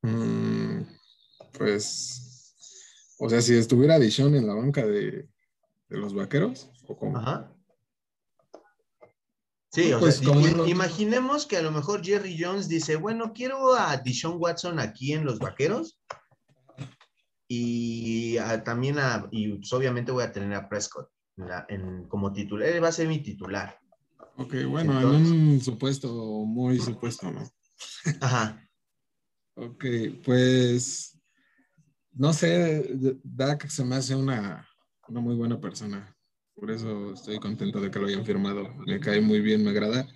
Mm, 0.02 0.82
pues, 1.56 2.54
o 3.18 3.28
sea, 3.28 3.42
si 3.42 3.54
estuviera 3.54 3.98
Dishon 3.98 4.34
en 4.34 4.46
la 4.46 4.54
banca 4.54 4.84
de, 4.86 5.28
los 5.88 6.14
vaqueros, 6.14 6.70
¿o 6.88 6.96
cómo? 6.96 7.18
Ajá. 7.18 7.54
Sí, 9.72 9.92
o 9.92 10.00
pues 10.00 10.16
sea, 10.16 10.34
imaginemos 10.66 11.46
que 11.46 11.56
a 11.56 11.62
lo 11.62 11.70
mejor 11.70 12.04
Jerry 12.04 12.36
Jones 12.40 12.66
dice, 12.66 12.96
bueno, 12.96 13.32
quiero 13.32 13.74
a 13.74 13.96
Dishon 13.98 14.36
Watson 14.40 14.80
aquí 14.80 15.12
en 15.12 15.24
los 15.24 15.38
vaqueros 15.38 16.00
y 17.52 18.36
también 18.64 19.00
a, 19.00 19.26
y 19.32 19.54
pues, 19.54 19.72
obviamente 19.72 20.12
voy 20.12 20.22
a 20.22 20.30
tener 20.30 20.54
a 20.54 20.68
Prescott 20.68 21.10
como 22.06 22.32
titular, 22.32 22.68
él 22.68 22.82
va 22.82 22.88
a 22.88 22.92
ser 22.92 23.08
mi 23.08 23.20
titular. 23.24 23.76
Ok, 24.36 24.54
bueno, 24.68 25.00
en 25.00 25.32
un 25.32 25.60
supuesto 25.60 26.08
muy 26.44 26.78
supuesto, 26.78 27.28
¿no? 27.32 27.42
Ajá. 28.20 28.64
Ok, 29.56 29.84
pues 30.24 31.18
no 32.12 32.32
sé, 32.32 32.88
Dak 33.24 33.68
se 33.68 33.84
me 33.84 33.96
hace 33.96 34.14
una, 34.14 34.68
una 35.08 35.20
muy 35.20 35.34
buena 35.34 35.60
persona. 35.60 36.16
Por 36.54 36.70
eso 36.70 37.14
estoy 37.14 37.40
contento 37.40 37.80
de 37.80 37.90
que 37.90 37.98
lo 37.98 38.06
hayan 38.06 38.24
firmado. 38.24 38.72
Me 38.86 39.00
cae 39.00 39.20
muy 39.20 39.40
bien, 39.40 39.64
me 39.64 39.70
agrada. 39.70 40.06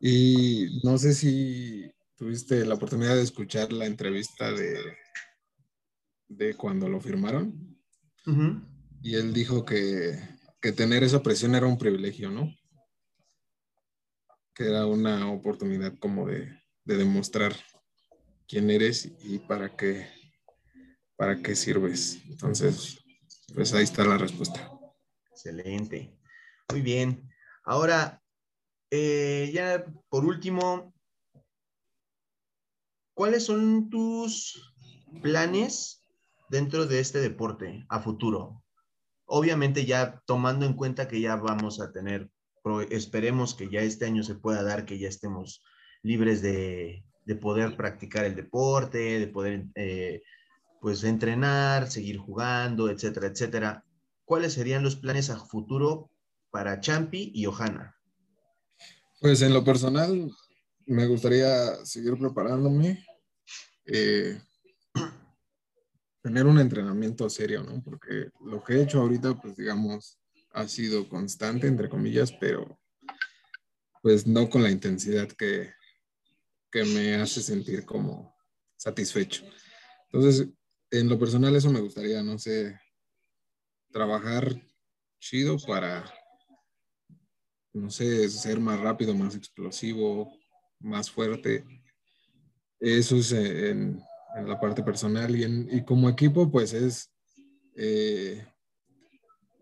Y 0.00 0.80
no 0.84 0.98
sé 0.98 1.14
si 1.14 1.90
tuviste 2.16 2.64
la 2.64 2.74
oportunidad 2.74 3.16
de 3.16 3.22
escuchar 3.22 3.72
la 3.72 3.86
entrevista 3.86 4.52
de, 4.52 4.78
de 6.36 6.54
cuando 6.54 6.88
lo 6.88 7.00
firmaron. 7.00 7.78
Y 9.02 9.16
él 9.16 9.34
dijo 9.34 9.64
que, 9.64 10.18
que, 10.60 10.72
tener 10.72 11.02
esa 11.04 11.22
presión 11.22 11.54
era 11.54 11.66
un 11.66 11.76
privilegio, 11.76 12.30
¿no? 12.30 12.54
Que 14.54 14.68
era 14.68 14.86
una 14.86 15.30
oportunidad 15.30 15.98
como 15.98 16.26
de, 16.26 16.48
de 16.84 16.96
demostrar 16.96 17.54
quién 18.48 18.70
eres 18.70 19.12
y 19.20 19.38
para 19.40 19.76
qué, 19.76 20.06
para 21.16 21.42
qué 21.42 21.54
sirves. 21.54 22.20
Entonces, 22.28 23.04
pues 23.54 23.74
ahí 23.74 23.84
está 23.84 24.04
la 24.04 24.16
respuesta. 24.16 24.70
Excelente. 25.30 26.18
Muy 26.70 26.80
bien. 26.80 27.28
Ahora, 27.64 28.22
eh, 28.90 29.50
ya 29.52 29.84
por 30.08 30.24
último, 30.24 30.94
¿cuáles 33.14 33.44
son 33.44 33.90
tus 33.90 34.74
planes 35.22 36.03
dentro 36.48 36.86
de 36.86 37.00
este 37.00 37.20
deporte 37.20 37.84
a 37.88 38.00
futuro? 38.00 38.62
Obviamente 39.26 39.84
ya 39.86 40.22
tomando 40.26 40.66
en 40.66 40.74
cuenta 40.74 41.08
que 41.08 41.20
ya 41.20 41.36
vamos 41.36 41.80
a 41.80 41.92
tener, 41.92 42.30
esperemos 42.90 43.54
que 43.54 43.68
ya 43.70 43.80
este 43.80 44.04
año 44.04 44.22
se 44.22 44.34
pueda 44.34 44.62
dar, 44.62 44.84
que 44.84 44.98
ya 44.98 45.08
estemos 45.08 45.62
libres 46.02 46.42
de, 46.42 47.04
de 47.24 47.36
poder 47.36 47.76
practicar 47.76 48.24
el 48.24 48.34
deporte, 48.34 49.18
de 49.18 49.26
poder 49.26 49.66
eh, 49.74 50.22
pues 50.80 51.02
entrenar, 51.04 51.90
seguir 51.90 52.18
jugando, 52.18 52.90
etcétera, 52.90 53.28
etcétera. 53.28 53.84
¿Cuáles 54.24 54.52
serían 54.52 54.82
los 54.82 54.96
planes 54.96 55.30
a 55.30 55.38
futuro 55.38 56.10
para 56.50 56.80
Champi 56.80 57.32
y 57.34 57.46
Ohana? 57.46 57.96
Pues 59.20 59.40
en 59.42 59.54
lo 59.54 59.64
personal, 59.64 60.30
me 60.86 61.06
gustaría 61.06 61.84
seguir 61.86 62.18
preparándome, 62.18 63.04
eh, 63.86 64.38
tener 66.24 66.46
un 66.46 66.58
entrenamiento 66.58 67.28
serio, 67.28 67.62
¿no? 67.62 67.82
Porque 67.82 68.30
lo 68.46 68.64
que 68.64 68.72
he 68.72 68.82
hecho 68.82 69.02
ahorita, 69.02 69.38
pues 69.38 69.56
digamos, 69.56 70.18
ha 70.52 70.66
sido 70.66 71.06
constante, 71.06 71.66
entre 71.66 71.90
comillas, 71.90 72.32
pero 72.32 72.80
pues 74.02 74.26
no 74.26 74.48
con 74.48 74.62
la 74.62 74.70
intensidad 74.70 75.28
que, 75.28 75.74
que 76.72 76.84
me 76.84 77.16
hace 77.16 77.42
sentir 77.42 77.84
como 77.84 78.34
satisfecho. 78.74 79.44
Entonces, 80.10 80.48
en 80.90 81.10
lo 81.10 81.18
personal 81.18 81.54
eso 81.56 81.70
me 81.70 81.80
gustaría, 81.80 82.22
no 82.22 82.38
sé, 82.38 82.80
trabajar 83.92 84.62
chido 85.20 85.58
para, 85.58 86.10
no 87.74 87.90
sé, 87.90 88.30
ser 88.30 88.60
más 88.60 88.80
rápido, 88.80 89.14
más 89.14 89.36
explosivo, 89.36 90.32
más 90.80 91.10
fuerte. 91.10 91.66
Eso 92.80 93.16
es 93.16 93.32
en, 93.32 94.02
la 94.42 94.58
parte 94.60 94.82
personal 94.82 95.34
y, 95.36 95.44
en, 95.44 95.68
y, 95.70 95.84
como 95.84 96.08
equipo, 96.08 96.50
pues 96.50 96.72
es 96.72 97.10
eh, 97.76 98.46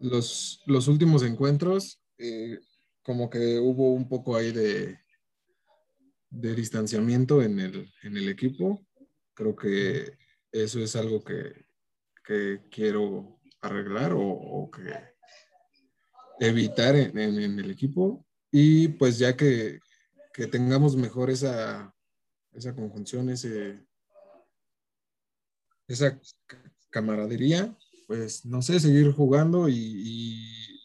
los, 0.00 0.62
los, 0.66 0.88
últimos 0.88 1.22
encuentros, 1.22 2.00
eh, 2.18 2.58
como 3.02 3.28
que 3.28 3.58
hubo 3.58 3.92
un 3.92 4.08
poco 4.08 4.36
ahí 4.36 4.52
de, 4.52 4.98
de 6.30 6.54
distanciamiento 6.54 7.42
en 7.42 7.60
el, 7.60 7.92
en 8.02 8.16
el 8.16 8.28
equipo. 8.28 8.86
Creo 9.34 9.54
que 9.54 10.16
eso 10.50 10.80
es 10.80 10.96
algo 10.96 11.22
que, 11.22 11.66
que 12.24 12.62
quiero 12.70 13.40
arreglar 13.60 14.12
o, 14.14 14.70
que 14.70 14.92
evitar 16.40 16.96
en, 16.96 17.18
en, 17.18 17.58
el 17.58 17.70
equipo. 17.70 18.26
Y 18.50 18.88
pues 18.88 19.18
ya 19.18 19.36
que, 19.36 19.80
que 20.32 20.46
tengamos 20.46 20.96
mejor 20.96 21.30
esa, 21.30 21.94
esa 22.52 22.74
conjunción, 22.74 23.30
ese, 23.30 23.86
esa 25.94 26.20
camaradería, 26.90 27.76
pues 28.06 28.44
no 28.44 28.62
sé, 28.62 28.78
seguir 28.80 29.12
jugando 29.12 29.68
y, 29.68 29.74
y 29.74 30.82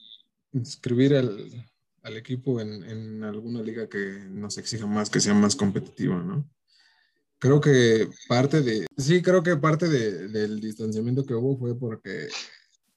inscribir 0.54 1.16
al, 1.16 1.70
al 2.04 2.18
equipo 2.18 2.60
en, 2.62 2.84
en, 2.84 3.24
alguna 3.24 3.62
liga 3.62 3.88
que 3.90 4.26
nos 4.30 4.58
exija 4.58 4.88
más, 4.88 5.10
que 5.10 5.20
sea 5.20 5.34
más 5.34 5.56
competitiva, 5.56 6.16
¿no? 6.24 6.50
Creo 7.40 7.62
que 7.62 8.10
parte 8.28 8.62
de, 8.62 8.88
sí, 8.98 9.22
creo 9.22 9.44
que 9.44 9.58
parte 9.58 9.88
de, 9.88 10.30
del 10.30 10.60
distanciamiento 10.60 11.26
que 11.26 11.36
hubo 11.36 11.58
fue 11.58 11.78
porque 11.78 12.30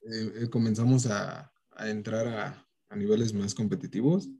eh, 0.02 0.48
comenzamos 0.50 1.06
a, 1.06 1.52
a 1.72 1.90
entrar 1.90 2.26
a, 2.26 2.66
a, 2.88 2.96
niveles 2.96 3.34
más 3.34 3.54
competitivos. 3.54 4.30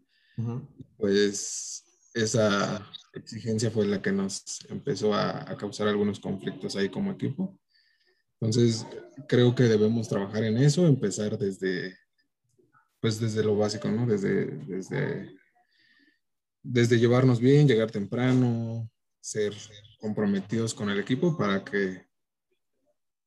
Pues 0.96 1.84
esa 2.14 2.86
exigencia 3.12 3.70
fue 3.70 3.86
la 3.86 4.00
que 4.00 4.10
nos 4.10 4.64
empezó 4.70 5.12
a, 5.12 5.50
a 5.50 5.56
causar 5.58 5.88
algunos 5.88 6.18
conflictos 6.18 6.76
ahí 6.76 6.88
como 6.88 7.10
equipo. 7.12 7.59
Entonces, 8.40 8.86
creo 9.28 9.54
que 9.54 9.64
debemos 9.64 10.08
trabajar 10.08 10.44
en 10.44 10.56
eso, 10.56 10.86
empezar 10.86 11.36
desde, 11.36 11.96
pues 13.00 13.20
desde 13.20 13.44
lo 13.44 13.56
básico, 13.56 13.88
¿no? 13.88 14.06
Desde, 14.06 14.46
desde, 14.66 15.36
desde 16.62 16.98
llevarnos 16.98 17.38
bien, 17.38 17.68
llegar 17.68 17.90
temprano, 17.90 18.90
ser 19.20 19.54
comprometidos 20.00 20.72
con 20.72 20.88
el 20.88 20.98
equipo 20.98 21.36
para 21.36 21.62
que 21.62 22.08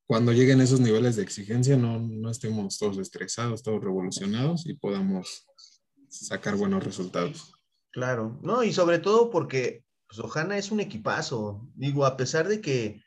cuando 0.07 0.33
lleguen 0.33 0.61
esos 0.61 0.79
niveles 0.79 1.15
de 1.15 1.23
exigencia 1.23 1.77
no, 1.77 1.99
no 1.99 2.29
estemos 2.29 2.77
todos 2.77 2.97
estresados, 2.97 3.63
todos 3.63 3.83
revolucionados 3.83 4.65
y 4.65 4.73
podamos 4.73 5.45
sacar 6.09 6.55
buenos 6.55 6.83
resultados. 6.83 7.53
Claro, 7.91 8.39
no, 8.41 8.63
y 8.63 8.73
sobre 8.73 8.99
todo 8.99 9.29
porque 9.29 9.85
pues, 10.07 10.19
Ojana 10.19 10.57
es 10.57 10.71
un 10.71 10.79
equipazo. 10.79 11.69
Digo, 11.75 12.05
a 12.05 12.17
pesar 12.17 12.47
de 12.47 12.59
que, 12.59 13.02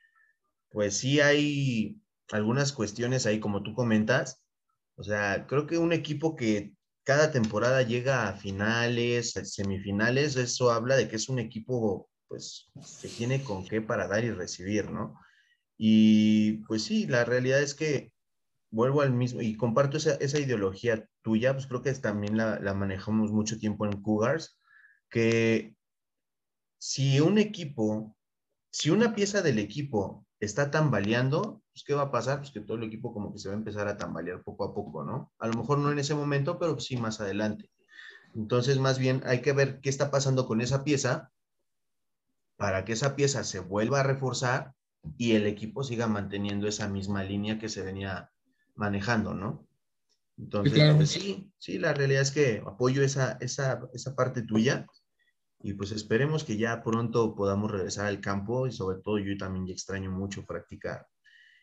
pues 0.77 0.99
sí 0.99 1.21
hay 1.21 1.99
algunas 2.31 2.71
cuestiones 2.71 3.25
ahí, 3.25 3.41
como 3.41 3.63
tú 3.63 3.73
comentas. 3.73 4.43
O 4.97 5.03
sea, 5.05 5.47
creo 5.47 5.67
que 5.67 5.79
un 5.79 5.95
equipo 5.95 6.37
que 6.37 6.75
cada 7.03 7.33
temporada 7.33 7.81
llega 7.81 8.29
a 8.29 8.35
finales, 8.35 9.33
semifinales, 9.33 10.37
eso 10.37 10.71
habla 10.71 10.97
de 10.97 11.09
que 11.09 11.17
es 11.17 11.31
un 11.31 11.39
equipo, 11.39 12.11
pues, 12.29 12.71
que 13.01 13.09
tiene 13.09 13.43
con 13.43 13.67
qué 13.67 13.81
para 13.81 14.07
dar 14.07 14.23
y 14.25 14.33
recibir, 14.33 14.91
¿no? 14.91 15.19
Y 15.79 16.59
pues 16.67 16.85
sí, 16.85 17.07
la 17.07 17.25
realidad 17.25 17.63
es 17.63 17.75
que 17.75 18.13
vuelvo 18.71 19.01
al 19.01 19.15
mismo, 19.15 19.41
y 19.41 19.57
comparto 19.57 19.97
esa, 19.97 20.39
ideología 20.39 21.09
tuya, 21.23 21.55
pues 21.55 21.67
creo 21.67 21.81
que 21.81 21.95
también 21.95 22.37
la, 22.37 22.61
la, 22.61 22.75
manejamos 22.75 23.33
mucho 23.33 23.59
tiempo 23.59 23.87
en 23.87 24.03
Cougars, 24.03 24.61
que 25.09 25.75
si 26.79 27.19
un 27.21 27.39
equipo, 27.39 28.15
si 28.71 28.91
una 28.91 29.15
pieza 29.15 29.41
del 29.41 29.59
equipo 29.59 30.26
está 30.47 30.71
tambaleando, 30.71 31.63
pues 31.73 31.85
¿qué 31.85 31.95
va 31.95 32.03
a 32.03 32.11
pasar? 32.11 32.39
Pues 32.39 32.51
que 32.51 32.61
todo 32.61 32.77
el 32.77 32.85
equipo 32.85 33.13
como 33.13 33.33
que 33.33 33.39
se 33.39 33.49
va 33.49 33.55
a 33.55 33.59
empezar 33.59 33.89
a 33.89 33.97
tambalear 33.97 34.43
poco 34.43 34.65
a 34.65 34.75
poco, 34.75 35.05
¿no? 35.05 35.33
A 35.39 35.47
lo 35.47 35.55
mejor 35.55 35.79
no 35.79 35.91
en 35.93 35.99
ese 35.99 36.15
momento, 36.15 36.59
pero 36.59 36.79
sí 36.81 36.97
más 36.97 37.21
adelante. 37.21 37.71
Entonces, 38.35 38.79
más 38.79 38.99
bien 38.99 39.23
hay 39.27 39.41
que 39.41 39.53
ver 39.53 39.81
qué 39.81 39.89
está 39.89 40.11
pasando 40.11 40.47
con 40.47 40.61
esa 40.61 40.85
pieza 40.85 41.31
para 42.57 42.85
que 42.85 42.93
esa 42.93 43.17
pieza 43.17 43.45
se 43.45 43.61
vuelva 43.61 44.01
a 44.01 44.03
reforzar 44.03 44.75
y 45.17 45.33
el 45.33 45.47
equipo 45.47 45.85
siga 45.85 46.07
manteniendo 46.07 46.67
esa 46.67 46.89
misma 46.89 47.23
línea 47.23 47.59
que 47.59 47.69
se 47.69 47.83
venía 47.83 48.31
manejando, 48.75 49.35
¿no? 49.35 49.67
Entonces, 50.39 50.95
pues 50.95 51.11
sí, 51.11 51.51
sí, 51.59 51.79
la 51.79 51.95
realidad 51.95 52.23
es 52.23 52.31
que 52.31 52.63
apoyo 52.67 53.03
esa, 53.03 53.39
esa, 53.41 53.89
esa 53.95 54.15
parte 54.15 54.43
tuya 54.43 54.87
y 55.61 55.75
pues 55.75 55.93
esperemos 55.93 56.45
que 56.45 56.57
ya 56.57 56.83
pronto 56.83 57.35
podamos 57.35 57.71
regresar 57.71 58.07
al 58.07 58.21
campo 58.21 58.67
y 58.67 58.73
sobre 58.73 58.99
todo 59.03 59.19
yo 59.19 59.37
también 59.37 59.69
extraño 59.69 60.11
mucho 60.11 60.45
practicar. 60.45 61.07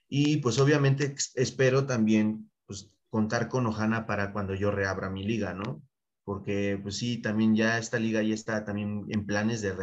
Y 0.08 0.38
pues 0.38 0.60
obviamente 0.60 1.15
espero 1.36 1.86
también 1.86 2.51
pues 2.65 2.95
contar 3.10 3.49
con 3.49 3.65
Ojana 3.67 4.06
para 4.06 4.34
cuando 4.34 4.56
yo 4.56 4.71
reabra 4.71 5.10
mi 5.10 5.23
liga, 5.23 5.53
¿no? 5.53 5.84
Porque 6.23 6.79
pues 6.82 6.97
sí, 6.97 7.21
también 7.21 7.56
ya 7.56 7.77
esta 7.77 7.99
liga 7.99 8.21
ya 8.21 8.34
está 8.34 8.63
también 8.65 9.06
en 9.10 9.25
planes 9.25 9.62
de, 9.62 9.75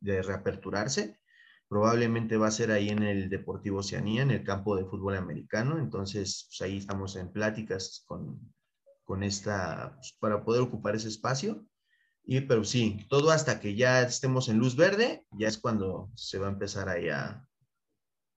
de 0.00 0.22
reaperturarse 0.22 1.18
probablemente 1.68 2.36
va 2.36 2.48
a 2.48 2.52
ser 2.52 2.70
ahí 2.70 2.88
en 2.90 3.02
el 3.02 3.28
Deportivo 3.28 3.78
Oceanía, 3.78 4.22
en 4.22 4.30
el 4.30 4.44
campo 4.44 4.76
de 4.76 4.84
fútbol 4.84 5.16
americano. 5.16 5.78
Entonces, 5.78 6.46
pues 6.48 6.60
ahí 6.62 6.78
estamos 6.78 7.16
en 7.16 7.32
pláticas 7.32 8.04
con, 8.06 8.54
con 9.02 9.22
esta, 9.24 9.94
pues, 9.96 10.16
para 10.20 10.44
poder 10.44 10.62
ocupar 10.62 10.94
ese 10.94 11.08
espacio. 11.08 11.66
Y, 12.24 12.40
pero 12.42 12.64
sí, 12.64 13.06
todo 13.08 13.30
hasta 13.30 13.60
que 13.60 13.74
ya 13.74 14.02
estemos 14.02 14.48
en 14.48 14.58
luz 14.58 14.76
verde, 14.76 15.26
ya 15.32 15.48
es 15.48 15.58
cuando 15.58 16.10
se 16.14 16.38
va 16.38 16.48
a 16.48 16.52
empezar 16.52 16.88
ahí 16.88 17.08
a, 17.10 17.46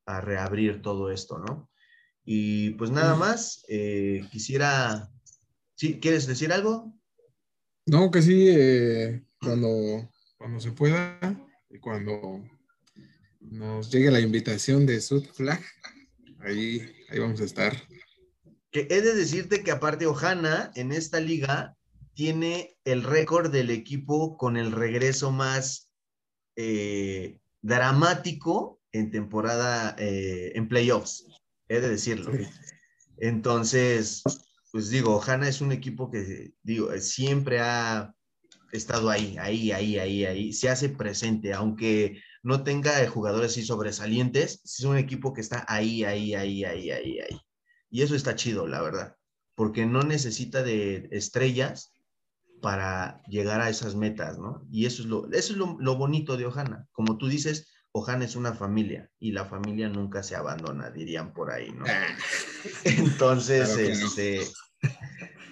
a 0.05 0.21
reabrir 0.21 0.81
todo 0.81 1.11
esto, 1.11 1.37
¿no? 1.39 1.69
Y 2.25 2.71
pues 2.71 2.91
nada 2.91 3.15
más, 3.15 3.63
eh, 3.69 4.27
quisiera, 4.31 5.09
¿sí? 5.75 5.99
¿Quieres 6.01 6.27
decir 6.27 6.51
algo? 6.51 6.93
No, 7.85 8.11
que 8.11 8.21
sí, 8.21 8.49
eh, 8.49 9.23
cuando, 9.39 10.11
cuando 10.37 10.59
se 10.59 10.73
pueda, 10.73 11.17
y 11.69 11.79
cuando 11.79 12.43
nos 13.39 13.89
llegue 13.89 14.11
la 14.11 14.19
invitación 14.19 14.85
de 14.85 14.99
Sud 14.99 15.25
Flag, 15.33 15.61
ahí, 16.39 16.81
ahí 17.09 17.19
vamos 17.19 17.39
a 17.39 17.45
estar. 17.45 17.73
Que 18.71 18.87
he 18.89 19.01
de 19.01 19.15
decirte 19.15 19.63
que 19.63 19.71
aparte 19.71 20.05
Ojana 20.05 20.71
en 20.75 20.91
esta 20.91 21.21
liga 21.21 21.76
tiene 22.17 22.75
el 22.83 23.03
récord 23.03 23.51
del 23.51 23.69
equipo 23.69 24.37
con 24.37 24.57
el 24.57 24.71
regreso 24.71 25.31
más 25.31 25.91
eh, 26.55 27.39
dramático 27.61 28.81
en 28.91 29.11
temporada, 29.11 29.95
eh, 29.99 30.51
en 30.55 30.67
playoffs, 30.67 31.27
he 31.69 31.79
de 31.79 31.89
decirlo. 31.89 32.31
Entonces, 33.17 34.23
pues 34.71 34.89
digo, 34.89 35.15
Ojana 35.15 35.47
es 35.47 35.61
un 35.61 35.71
equipo 35.71 36.09
que, 36.09 36.53
digo, 36.63 36.89
siempre 36.97 37.59
ha 37.59 38.15
estado 38.71 39.11
ahí, 39.11 39.37
ahí, 39.37 39.71
ahí, 39.71 39.99
ahí, 39.99 40.25
ahí, 40.25 40.53
se 40.53 40.69
hace 40.69 40.89
presente, 40.89 41.53
aunque 41.53 42.19
no 42.41 42.63
tenga 42.63 43.07
jugadores 43.11 43.51
así 43.51 43.63
sobresalientes, 43.63 44.61
es 44.65 44.83
un 44.83 44.97
equipo 44.97 45.33
que 45.33 45.41
está 45.41 45.65
ahí, 45.67 46.03
ahí, 46.03 46.33
ahí, 46.33 46.65
ahí, 46.65 46.89
ahí, 46.89 47.19
ahí. 47.19 47.41
Y 47.91 48.01
eso 48.01 48.15
está 48.15 48.35
chido, 48.35 48.65
la 48.65 48.81
verdad, 48.81 49.17
porque 49.53 49.85
no 49.85 50.01
necesita 50.01 50.63
de 50.63 51.09
estrellas 51.11 51.93
para 52.61 53.21
llegar 53.27 53.61
a 53.61 53.69
esas 53.69 53.95
metas, 53.95 54.37
¿no? 54.37 54.65
Y 54.71 54.85
eso 54.85 55.01
es 55.01 55.07
lo, 55.07 55.31
eso 55.31 55.53
es 55.53 55.57
lo, 55.57 55.95
bonito 55.95 56.37
de 56.37 56.45
Ojana. 56.45 56.87
Como 56.91 57.17
tú 57.17 57.27
dices, 57.27 57.67
Ojana 57.91 58.25
es 58.25 58.35
una 58.35 58.53
familia 58.53 59.09
y 59.19 59.31
la 59.31 59.45
familia 59.45 59.89
nunca 59.89 60.23
se 60.23 60.35
abandona, 60.35 60.89
dirían 60.91 61.33
por 61.33 61.51
ahí, 61.51 61.71
¿no? 61.71 61.85
Ah. 61.87 62.17
Entonces, 62.83 63.77
este, 63.77 64.41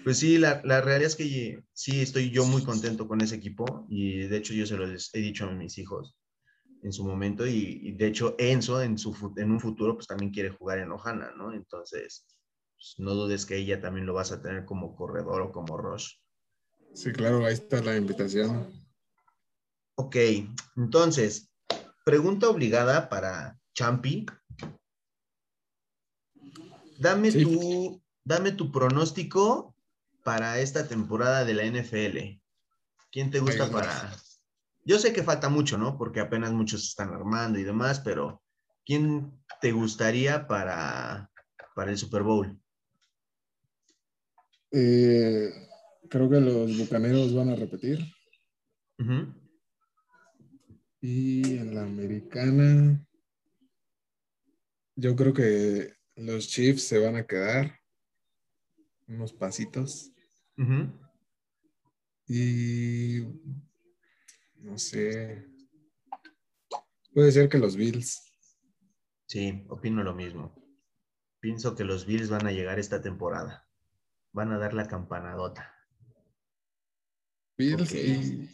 pues 0.04 0.18
sí, 0.18 0.38
la, 0.38 0.62
la, 0.64 0.82
realidad 0.82 1.08
es 1.08 1.16
que 1.16 1.64
sí 1.74 2.02
estoy 2.02 2.32
yo 2.32 2.46
muy 2.46 2.64
contento 2.64 3.08
con 3.08 3.22
ese 3.22 3.36
equipo 3.36 3.86
y 3.90 4.28
de 4.28 4.38
hecho 4.38 4.54
yo 4.54 4.66
se 4.66 4.78
lo 4.78 4.86
he 4.88 5.20
dicho 5.20 5.46
a 5.46 5.52
mis 5.52 5.78
hijos 5.78 6.16
en 6.86 6.94
su 6.94 7.04
momento 7.04 7.48
y, 7.48 7.94
de 7.94 8.08
hecho 8.08 8.36
Enzo 8.38 8.82
en, 8.82 8.98
su, 8.98 9.34
en 9.38 9.52
un 9.52 9.60
futuro 9.60 9.96
pues 9.96 10.06
también 10.06 10.32
quiere 10.32 10.52
jugar 10.52 10.78
en 10.78 10.92
Ojana, 10.92 11.32
¿no? 11.36 11.52
Entonces, 11.52 12.26
pues, 12.76 12.96
no 13.00 13.16
dudes 13.16 13.46
que 13.46 13.58
ella 13.58 13.82
también 13.82 14.06
lo 14.06 14.14
vas 14.14 14.32
a 14.32 14.42
tener 14.42 14.66
como 14.66 14.96
corredor 14.96 15.42
o 15.42 15.52
como 15.52 15.78
Roche. 15.78 16.20
Sí, 16.96 17.12
claro, 17.12 17.46
ahí 17.46 17.54
está 17.54 17.82
la 17.82 17.98
invitación. 17.98 18.74
Ok, 19.96 20.16
entonces, 20.78 21.52
pregunta 22.06 22.50
obligada 22.50 23.10
para 23.10 23.60
Champi. 23.74 24.26
Dame, 26.98 27.34
tu, 27.34 28.02
dame 28.24 28.54
tu 28.54 28.72
pronóstico 28.72 29.76
para 30.24 30.60
esta 30.60 30.88
temporada 30.88 31.44
de 31.44 31.54
la 31.54 31.66
NFL. 31.66 32.42
¿Quién 33.12 33.30
te 33.30 33.40
gusta 33.40 33.70
para, 33.70 34.16
yo 34.86 34.98
sé 34.98 35.12
que 35.12 35.24
falta 35.24 35.50
mucho, 35.50 35.78
¿no? 35.78 35.98
Porque 35.98 36.22
apenas 36.22 36.54
muchos 36.54 36.84
están 36.86 37.14
armando 37.14 37.60
y 37.60 37.64
demás, 37.64 38.00
pero 38.00 38.42
¿quién 38.86 39.44
te 39.60 39.74
gustaría 39.74 40.48
para, 40.48 41.30
para 41.76 41.92
el 41.92 41.98
Super 41.98 42.24
Bowl? 42.24 42.58
Eh, 44.72 45.52
creo 46.10 46.30
que 46.30 46.40
los 46.40 46.78
bucaneros 46.78 47.34
van 47.34 47.50
a 47.50 47.56
repetir. 47.56 48.00
Y 51.02 51.58
en 51.58 51.76
la 51.76 51.84
americana, 51.84 53.06
yo 54.96 55.16
creo 55.16 55.34
que 55.34 55.94
los 56.16 56.48
Chiefs 56.48 56.84
se 56.84 57.00
van 57.00 57.16
a 57.16 57.28
quedar 57.28 57.80
unos 59.08 59.34
pasitos. 59.34 60.12
Y 62.28 63.20
no 64.56 64.78
sé. 64.78 65.48
Puede 67.14 67.32
ser 67.32 67.50
que 67.50 67.60
los 67.60 67.76
Bills. 67.76 68.24
Sí, 69.28 69.66
opino 69.70 70.04
lo 70.04 70.16
mismo. 70.16 70.56
Pienso 71.40 71.76
que 71.76 71.84
los 71.84 72.06
Bills 72.06 72.30
van 72.30 72.48
a 72.48 72.52
llegar 72.52 72.80
esta 72.80 73.02
temporada. 73.02 73.68
Van 74.32 74.52
a 74.52 74.58
dar 74.58 74.74
la 74.74 74.88
campanadota. 74.88 75.75
Bills 77.58 77.94
y 77.94 78.50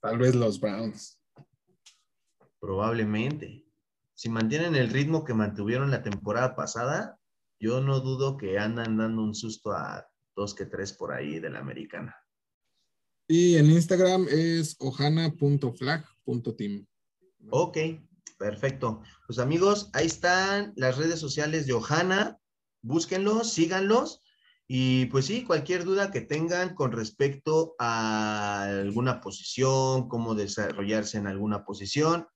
tal 0.00 0.18
vez 0.18 0.34
los 0.34 0.60
Browns. 0.60 1.18
Probablemente. 2.60 3.64
Si 4.14 4.28
mantienen 4.28 4.76
el 4.76 4.90
ritmo 4.90 5.24
que 5.24 5.34
mantuvieron 5.34 5.90
la 5.90 6.02
temporada 6.02 6.54
pasada, 6.54 7.18
yo 7.58 7.80
no 7.80 8.00
dudo 8.00 8.36
que 8.36 8.58
andan 8.58 8.96
dando 8.96 9.22
un 9.22 9.34
susto 9.34 9.72
a 9.72 10.06
dos 10.34 10.54
que 10.54 10.66
tres 10.66 10.92
por 10.92 11.12
ahí 11.12 11.40
de 11.40 11.50
la 11.50 11.60
americana. 11.60 12.16
Y 13.28 13.56
en 13.56 13.70
Instagram 13.70 14.26
es 14.28 14.76
ohana.flag.team. 14.78 16.86
Ok, 17.50 17.78
perfecto. 18.38 19.02
Pues 19.26 19.38
amigos, 19.38 19.90
ahí 19.92 20.06
están 20.06 20.72
las 20.76 20.98
redes 20.98 21.18
sociales 21.18 21.66
de 21.66 21.72
Ohana. 21.72 22.38
Búsquenlos, 22.82 23.52
síganlos. 23.52 24.21
Y 24.74 25.04
pues 25.04 25.26
sí, 25.26 25.44
cualquier 25.44 25.84
duda 25.84 26.10
que 26.10 26.22
tengan 26.22 26.74
con 26.74 26.92
respecto 26.92 27.74
a 27.78 28.62
alguna 28.62 29.20
posición, 29.20 30.08
cómo 30.08 30.34
desarrollarse 30.34 31.18
en 31.18 31.26
alguna 31.26 31.66
posición, 31.66 32.26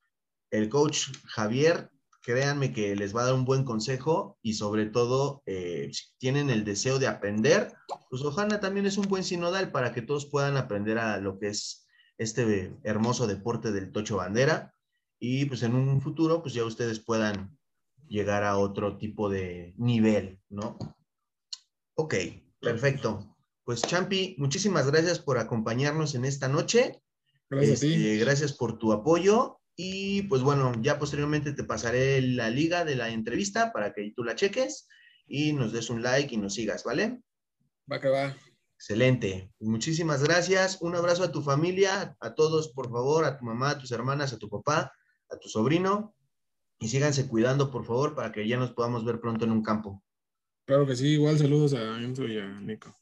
el 0.51 0.69
coach 0.69 1.07
Javier 1.25 1.91
créanme 2.21 2.75
que 2.75 2.95
les 2.95 3.17
va 3.17 3.23
a 3.23 3.25
dar 3.25 3.35
un 3.35 3.47
buen 3.47 3.65
consejo 3.65 4.37
y 4.43 4.53
sobre 4.53 4.85
todo, 4.85 5.43
eh, 5.47 5.89
si 5.95 6.15
tienen 6.19 6.51
el 6.51 6.67
deseo 6.67 6.99
de 6.99 7.07
aprender, 7.07 7.73
pues 8.11 8.21
Ojana 8.21 8.61
también 8.61 8.85
es 8.85 8.99
un 8.99 9.09
buen 9.09 9.25
sinodal 9.25 9.73
para 9.73 9.95
que 9.95 10.03
todos 10.03 10.27
puedan 10.27 10.59
aprender 10.59 10.99
a 10.99 11.17
lo 11.17 11.39
que 11.39 11.49
es 11.49 11.87
este 12.19 12.77
hermoso 12.83 13.27
deporte 13.27 13.73
del 13.73 13.93
tocho 13.93 14.19
bandera 14.19 14.75
y 15.19 15.47
pues 15.47 15.63
en 15.63 15.75
un 15.75 16.03
futuro, 16.03 16.43
pues 16.43 16.53
ya 16.53 16.67
ustedes 16.67 17.01
puedan 17.01 17.57
llegar 18.09 18.45
a 18.45 18.59
otro 18.59 18.99
tipo 18.99 19.31
de 19.31 19.73
nivel, 19.79 20.39
¿no? 20.51 20.77
Ok, 21.97 22.15
perfecto. 22.61 23.37
Pues 23.65 23.83
Champi, 23.83 24.37
muchísimas 24.39 24.87
gracias 24.87 25.19
por 25.19 25.39
acompañarnos 25.39 26.15
en 26.15 26.25
esta 26.25 26.47
noche. 26.49 27.03
Gracias 27.49 27.79
a 27.79 27.81
ti. 27.81 27.95
Este, 27.95 28.19
gracias 28.19 28.53
por 28.53 28.79
tu 28.79 28.93
apoyo. 28.93 29.61
Y 29.75 30.23
pues 30.23 30.43
bueno, 30.43 30.73
ya 30.81 30.99
posteriormente 30.99 31.53
te 31.53 31.65
pasaré 31.65 32.21
la 32.21 32.51
liga 32.51 32.85
de 32.85 32.97
la 32.97 33.09
entrevista 33.09 33.73
para 33.73 33.93
que 33.93 34.13
tú 34.15 34.25
la 34.25 34.35
cheques 34.35 34.89
y 35.27 35.53
nos 35.53 35.73
des 35.73 35.91
un 35.91 36.03
like 36.03 36.35
y 36.35 36.39
nos 36.39 36.55
sigas, 36.55 36.85
¿vale? 36.85 37.21
Va 37.91 38.01
que 38.01 38.09
va. 38.09 38.37
Excelente. 38.79 39.51
Muchísimas 39.59 40.23
gracias. 40.23 40.83
Un 40.83 40.97
abrazo 40.97 41.25
a 41.25 41.33
tu 41.33 41.43
familia, 41.43 42.15
a 42.21 42.35
todos, 42.35 42.69
por 42.73 42.91
favor, 42.91 43.25
a 43.25 43.39
tu 43.39 43.45
mamá, 43.47 43.71
a 43.71 43.79
tus 43.79 43.91
hermanas, 43.91 44.35
a 44.35 44.39
tu 44.39 44.51
papá, 44.51 44.93
a 45.31 45.37
tu 45.39 45.49
sobrino. 45.49 46.15
Y 46.79 46.89
síganse 46.89 47.27
cuidando, 47.27 47.71
por 47.71 47.87
favor, 47.87 48.15
para 48.15 48.33
que 48.33 48.47
ya 48.47 48.59
nos 48.59 48.73
podamos 48.73 49.05
ver 49.05 49.19
pronto 49.19 49.47
en 49.47 49.53
un 49.53 49.63
campo. 49.63 50.05
Claro 50.67 50.87
que 50.87 50.97
sí, 50.97 51.09
igual 51.11 51.39
saludos 51.39 51.75
a 51.75 52.03
Enzo 52.03 52.27
y 52.27 52.39
a 52.39 52.61
Nico. 52.61 52.95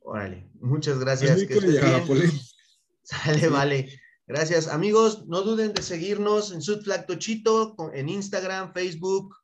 Órale, 0.00 0.50
muchas 0.54 0.98
gracias. 0.98 1.44
Que 1.44 1.54
y 1.54 1.76
a. 1.76 2.04
Sale, 3.04 3.38
Sí. 3.38 3.46
vale. 3.48 4.00
Gracias, 4.26 4.68
amigos. 4.68 5.26
No 5.26 5.42
duden 5.42 5.74
de 5.74 5.82
seguirnos 5.82 6.52
en 6.52 6.62
Sudflag 6.62 7.06
Tochito, 7.06 7.76
en 7.92 8.08
Instagram, 8.08 8.72
Facebook 8.72 9.36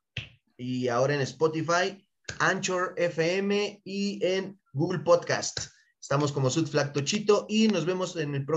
y 0.57 0.89
ahora 0.89 1.15
en 1.15 1.21
Spotify, 1.21 2.07
Anchor 2.39 2.95
FM 2.97 3.83
y 3.85 4.25
en 4.25 4.59
Google 4.73 5.01
Podcast. 5.01 5.59
Estamos 6.01 6.33
como 6.33 6.49
Sudflag 6.49 6.93
Tochito 6.95 7.45
y 7.51 7.69
nos 7.69 7.85
vemos 7.85 8.17
en 8.17 8.35
el 8.35 8.47
próximo. 8.47 8.57